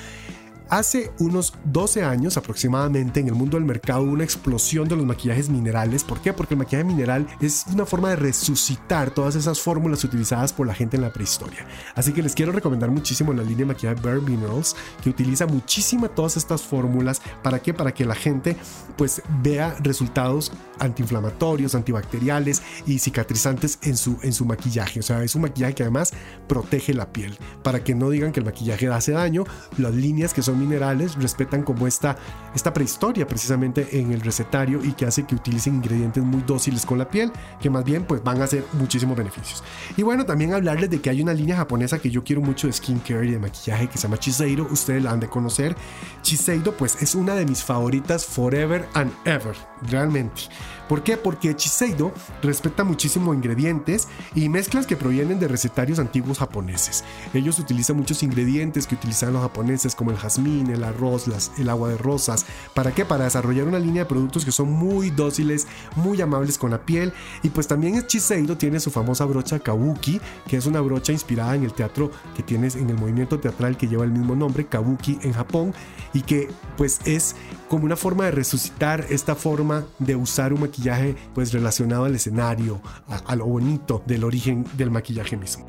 Hace 0.70 1.10
unos 1.18 1.54
12 1.64 2.04
años 2.04 2.36
aproximadamente 2.36 3.20
en 3.20 3.28
el 3.28 3.34
mundo 3.34 3.56
del 3.56 3.64
mercado 3.64 4.02
hubo 4.02 4.12
una 4.12 4.24
explosión 4.24 4.86
de 4.86 4.96
los 4.96 5.06
maquillajes 5.06 5.48
minerales. 5.48 6.04
¿Por 6.04 6.20
qué? 6.20 6.34
Porque 6.34 6.52
el 6.52 6.58
maquillaje 6.58 6.84
mineral 6.84 7.26
es 7.40 7.64
una 7.72 7.86
forma 7.86 8.10
de 8.10 8.16
resucitar 8.16 9.10
todas 9.10 9.34
esas 9.34 9.60
fórmulas 9.60 10.04
utilizadas 10.04 10.52
por 10.52 10.66
la 10.66 10.74
gente 10.74 10.96
en 10.96 11.02
la 11.02 11.12
prehistoria. 11.12 11.66
Así 11.94 12.12
que 12.12 12.22
les 12.22 12.34
quiero 12.34 12.52
recomendar 12.52 12.90
muchísimo 12.90 13.32
la 13.32 13.42
línea 13.42 13.60
de 13.60 13.64
maquillaje 13.64 14.02
Bare 14.02 14.20
Minerals 14.20 14.76
que 15.02 15.08
utiliza 15.08 15.46
muchísima 15.46 16.08
todas 16.08 16.36
estas 16.36 16.60
fórmulas. 16.60 17.22
¿Para 17.42 17.60
qué? 17.60 17.72
Para 17.72 17.94
que 17.94 18.04
la 18.04 18.14
gente 18.14 18.54
pues 18.98 19.22
vea 19.42 19.74
resultados 19.80 20.52
antiinflamatorios, 20.80 21.74
antibacteriales 21.74 22.62
y 22.86 22.98
cicatrizantes 22.98 23.78
en 23.84 23.96
su, 23.96 24.18
en 24.22 24.34
su 24.34 24.44
maquillaje. 24.44 25.00
O 25.00 25.02
sea, 25.02 25.22
es 25.22 25.34
un 25.34 25.42
maquillaje 25.42 25.76
que 25.76 25.82
además 25.84 26.12
protege 26.46 26.92
la 26.92 27.10
piel. 27.10 27.38
Para 27.62 27.82
que 27.82 27.94
no 27.94 28.10
digan 28.10 28.32
que 28.32 28.40
el 28.40 28.46
maquillaje 28.46 28.88
hace 28.88 29.12
daño, 29.12 29.44
las 29.78 29.94
líneas 29.94 30.34
que 30.34 30.42
son 30.42 30.57
minerales 30.58 31.14
respetan 31.14 31.62
como 31.62 31.86
esta, 31.86 32.16
esta 32.54 32.72
prehistoria 32.72 33.26
precisamente 33.26 33.98
en 33.98 34.12
el 34.12 34.20
recetario 34.20 34.84
y 34.84 34.92
que 34.92 35.06
hace 35.06 35.24
que 35.24 35.34
utilicen 35.34 35.76
ingredientes 35.76 36.22
muy 36.22 36.42
dóciles 36.42 36.84
con 36.84 36.98
la 36.98 37.08
piel, 37.08 37.32
que 37.60 37.70
más 37.70 37.84
bien 37.84 38.04
pues 38.04 38.22
van 38.22 38.40
a 38.40 38.44
hacer 38.44 38.64
muchísimos 38.74 39.16
beneficios. 39.16 39.62
Y 39.96 40.02
bueno, 40.02 40.26
también 40.26 40.52
hablarles 40.52 40.90
de 40.90 41.00
que 41.00 41.10
hay 41.10 41.22
una 41.22 41.32
línea 41.32 41.56
japonesa 41.56 41.98
que 41.98 42.10
yo 42.10 42.24
quiero 42.24 42.42
mucho 42.42 42.66
de 42.66 42.72
skincare 42.72 43.26
y 43.26 43.32
de 43.32 43.38
maquillaje 43.38 43.88
que 43.88 43.98
se 43.98 44.02
llama 44.02 44.18
Chiseido, 44.18 44.66
ustedes 44.70 45.02
la 45.02 45.12
han 45.12 45.20
de 45.20 45.28
conocer. 45.28 45.76
Chiseido 46.22 46.72
pues 46.76 47.02
es 47.02 47.14
una 47.14 47.34
de 47.34 47.46
mis 47.46 47.62
favoritas 47.62 48.26
forever 48.26 48.86
and 48.94 49.12
ever, 49.24 49.54
realmente. 49.82 50.42
¿Por 50.88 51.02
qué? 51.02 51.16
Porque 51.16 51.54
Chiseido 51.54 52.12
respeta 52.42 52.84
muchísimo 52.84 53.34
ingredientes 53.34 54.08
y 54.34 54.48
mezclas 54.48 54.86
que 54.86 54.96
provienen 54.96 55.38
de 55.38 55.48
recetarios 55.48 55.98
antiguos 55.98 56.38
japoneses. 56.38 57.04
Ellos 57.34 57.58
utilizan 57.58 57.96
muchos 57.96 58.22
ingredientes 58.22 58.86
que 58.86 58.94
utilizaban 58.94 59.34
los 59.34 59.42
japoneses 59.42 59.94
como 59.94 60.10
el 60.10 60.16
jazmín, 60.16 60.70
el 60.70 60.84
arroz, 60.84 61.28
el 61.58 61.68
agua 61.68 61.90
de 61.90 61.98
rosas. 61.98 62.46
¿Para 62.74 62.92
qué? 62.92 63.04
Para 63.04 63.24
desarrollar 63.24 63.66
una 63.66 63.78
línea 63.78 64.04
de 64.04 64.08
productos 64.08 64.44
que 64.44 64.52
son 64.52 64.72
muy 64.72 65.10
dóciles, 65.10 65.66
muy 65.96 66.20
amables 66.20 66.56
con 66.56 66.70
la 66.70 66.78
piel. 66.78 67.12
Y 67.42 67.50
pues 67.50 67.66
también 67.66 68.06
Chiseido 68.06 68.56
tiene 68.56 68.80
su 68.80 68.90
famosa 68.90 69.24
brocha 69.24 69.58
Kabuki, 69.58 70.20
que 70.46 70.56
es 70.56 70.66
una 70.66 70.80
brocha 70.80 71.12
inspirada 71.12 71.54
en 71.54 71.64
el 71.64 71.72
teatro 71.72 72.10
que 72.36 72.42
tienes 72.42 72.76
en 72.76 72.88
el 72.88 72.96
movimiento 72.96 73.38
teatral 73.38 73.76
que 73.76 73.88
lleva 73.88 74.04
el 74.04 74.12
mismo 74.12 74.34
nombre, 74.34 74.66
Kabuki 74.66 75.18
en 75.22 75.32
Japón, 75.32 75.74
y 76.12 76.22
que 76.22 76.48
pues 76.76 77.00
es 77.04 77.36
como 77.68 77.84
una 77.84 77.96
forma 77.96 78.24
de 78.24 78.30
resucitar 78.30 79.04
esta 79.10 79.34
forma 79.34 79.84
de 79.98 80.16
usar 80.16 80.52
un 80.52 80.60
maquillaje 80.60 81.14
pues 81.34 81.52
relacionado 81.52 82.04
al 82.04 82.14
escenario, 82.14 82.80
a, 83.06 83.36
lo 83.36 83.46
bonito 83.46 84.02
del 84.06 84.24
origen 84.24 84.64
del 84.76 84.90
maquillaje 84.90 85.36
mismo. 85.36 85.66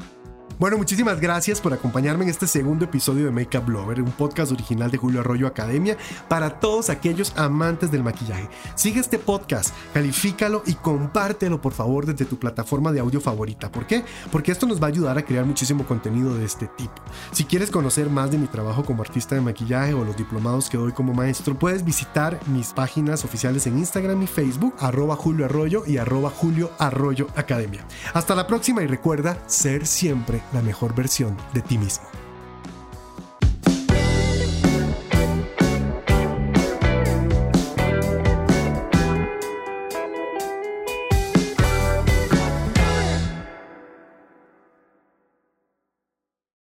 Bueno, 0.59 0.75
muchísimas 0.75 1.21
gracias 1.21 1.61
por 1.61 1.71
acompañarme 1.71 2.25
en 2.25 2.29
este 2.31 2.45
segundo 2.45 2.83
episodio 2.83 3.23
de 3.23 3.31
Makeup 3.31 3.69
Lover, 3.69 4.01
un 4.01 4.11
podcast 4.11 4.51
original 4.51 4.91
de 4.91 4.97
Julio 4.97 5.21
Arroyo 5.21 5.47
Academia 5.47 5.95
para 6.27 6.59
todos 6.59 6.89
aquellos 6.89 7.31
amantes 7.37 7.91
del 7.91 8.03
maquillaje. 8.03 8.49
Sigue 8.75 8.99
este 8.99 9.19
podcast, 9.19 9.73
califícalo 9.93 10.61
y 10.65 10.73
compártelo 10.73 11.61
por 11.61 11.71
favor 11.71 12.05
desde 12.05 12.25
tu 12.25 12.37
plataforma 12.37 12.91
de 12.91 12.99
audio 12.99 13.21
favorita. 13.21 13.71
¿Por 13.71 13.87
qué? 13.87 14.03
Porque 14.33 14.51
esto 14.51 14.67
nos 14.67 14.81
va 14.81 14.87
a 14.87 14.89
ayudar 14.89 15.17
a 15.17 15.23
crear 15.23 15.45
muchísimo 15.45 15.85
contenido 15.85 16.35
de 16.35 16.43
este 16.43 16.67
tipo. 16.67 17.01
Si 17.31 17.45
quieres 17.45 17.71
conocer 17.71 18.09
más 18.09 18.29
de 18.29 18.37
mi 18.37 18.47
trabajo 18.47 18.83
como 18.83 19.01
artista 19.01 19.35
de 19.35 19.41
maquillaje 19.41 19.93
o 19.93 20.03
los 20.03 20.17
diplomados 20.17 20.69
que 20.69 20.77
doy 20.77 20.91
como 20.91 21.13
maestro, 21.13 21.57
puedes 21.57 21.85
visitar 21.85 22.37
mis 22.47 22.73
páginas 22.73 23.23
oficiales 23.23 23.65
en 23.65 23.77
Instagram 23.77 24.21
y 24.23 24.27
Facebook, 24.27 24.75
arroba 24.79 25.15
Julio 25.15 25.45
Arroyo 25.45 25.83
y 25.87 25.95
arroba 25.95 26.29
Julio 26.29 26.69
Arroyo 26.79 27.27
Academia. 27.37 27.85
Hasta 28.13 28.35
la 28.35 28.45
próxima 28.45 28.83
y 28.83 28.87
recuerda 28.87 29.37
ser 29.47 29.87
siempre 29.87 30.41
la 30.53 30.61
mejor 30.61 30.95
versión 30.95 31.37
de 31.53 31.61
ti 31.61 31.77
mismo. 31.77 32.07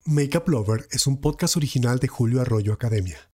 Makeup 0.04 0.46
Lover 0.48 0.86
es 0.90 1.06
un 1.06 1.20
podcast 1.20 1.56
original 1.56 1.98
de 1.98 2.06
Julio 2.06 2.42
Arroyo 2.42 2.74
Academia. 2.74 3.32